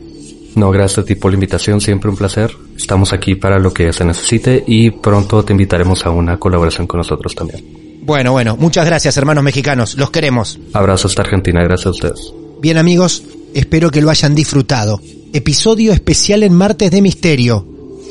No, 0.56 0.72
gracias 0.72 1.00
a 1.00 1.06
ti 1.06 1.16
por 1.16 1.32
la 1.32 1.36
invitación, 1.36 1.80
siempre 1.80 2.10
un 2.10 2.18
placer. 2.18 2.52
Estamos 2.76 3.14
aquí 3.14 3.36
para 3.36 3.60
lo 3.60 3.74
que 3.74 3.94
se 3.94 4.04
necesite 4.04 4.64
y 4.66 4.92
pronto 4.92 5.44
te 5.44 5.54
invitaremos 5.54 6.06
a 6.06 6.10
una 6.10 6.38
colaboración 6.38 6.88
con 6.88 6.98
nosotros 7.00 7.36
también. 7.36 7.64
Bueno, 8.02 8.32
bueno, 8.32 8.58
muchas 8.58 8.86
gracias 8.86 9.16
hermanos 9.18 9.44
mexicanos, 9.44 9.96
los 9.96 10.10
queremos. 10.10 10.60
Abrazos 10.74 11.12
hasta 11.12 11.22
Argentina, 11.22 11.64
gracias 11.64 11.88
a 11.88 11.92
ustedes. 11.92 12.34
Bien 12.60 12.78
amigos, 12.78 13.24
espero 13.54 13.92
que 13.92 14.02
lo 14.02 14.10
hayan 14.10 14.34
disfrutado. 14.34 15.00
Episodio 15.32 15.94
especial 15.94 16.42
en 16.44 16.54
Martes 16.54 16.90
de 16.90 17.02
Misterio, 17.02 17.66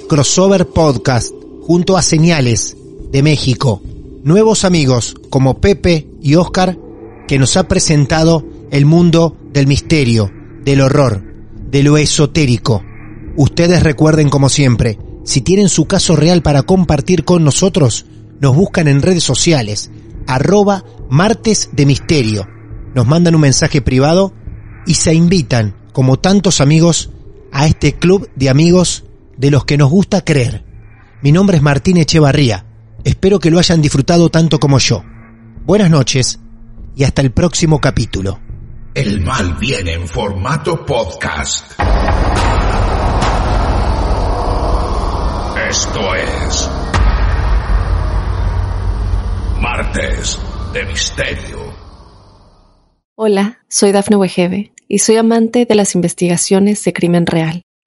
crossover 0.08 0.68
podcast, 0.68 1.34
junto 1.68 1.98
a 1.98 2.02
Señales 2.02 2.78
de 3.12 3.22
México. 3.22 3.82
Nuevos 4.24 4.64
amigos 4.64 5.14
como 5.28 5.60
Pepe 5.60 6.08
y 6.22 6.34
Oscar 6.34 6.78
que 7.26 7.38
nos 7.38 7.58
ha 7.58 7.68
presentado 7.68 8.42
el 8.70 8.86
mundo 8.86 9.36
del 9.52 9.66
misterio, 9.66 10.32
del 10.64 10.80
horror, 10.80 11.22
de 11.70 11.82
lo 11.82 11.98
esotérico. 11.98 12.82
Ustedes 13.36 13.82
recuerden 13.82 14.30
como 14.30 14.48
siempre, 14.48 14.98
si 15.24 15.42
tienen 15.42 15.68
su 15.68 15.84
caso 15.84 16.16
real 16.16 16.40
para 16.40 16.62
compartir 16.62 17.26
con 17.26 17.44
nosotros, 17.44 18.06
nos 18.40 18.56
buscan 18.56 18.88
en 18.88 19.02
redes 19.02 19.24
sociales, 19.24 19.90
arroba 20.26 20.84
martes 21.10 21.68
de 21.72 21.84
misterio. 21.84 22.48
Nos 22.94 23.06
mandan 23.06 23.34
un 23.34 23.42
mensaje 23.42 23.82
privado 23.82 24.32
y 24.86 24.94
se 24.94 25.12
invitan, 25.12 25.76
como 25.92 26.18
tantos 26.18 26.62
amigos, 26.62 27.10
a 27.52 27.66
este 27.66 27.92
club 27.92 28.30
de 28.36 28.48
amigos 28.48 29.04
de 29.36 29.50
los 29.50 29.66
que 29.66 29.76
nos 29.76 29.90
gusta 29.90 30.24
creer. 30.24 30.66
Mi 31.20 31.32
nombre 31.32 31.56
es 31.56 31.62
Martín 31.62 31.96
Echevarría. 31.96 32.64
Espero 33.02 33.40
que 33.40 33.50
lo 33.50 33.58
hayan 33.58 33.82
disfrutado 33.82 34.28
tanto 34.28 34.60
como 34.60 34.78
yo. 34.78 35.02
Buenas 35.64 35.90
noches 35.90 36.38
y 36.94 37.02
hasta 37.02 37.22
el 37.22 37.32
próximo 37.32 37.80
capítulo. 37.80 38.38
El 38.94 39.20
mal 39.22 39.56
viene 39.58 39.94
en 39.94 40.06
formato 40.06 40.86
podcast. 40.86 41.72
Esto 45.68 46.14
es 46.14 46.70
Martes 49.60 50.38
de 50.72 50.84
Misterio. 50.84 51.58
Hola, 53.16 53.58
soy 53.68 53.90
Dafne 53.90 54.16
Wegebe 54.16 54.72
y 54.86 55.00
soy 55.00 55.16
amante 55.16 55.66
de 55.66 55.74
las 55.74 55.96
investigaciones 55.96 56.84
de 56.84 56.92
crimen 56.92 57.26
real. 57.26 57.62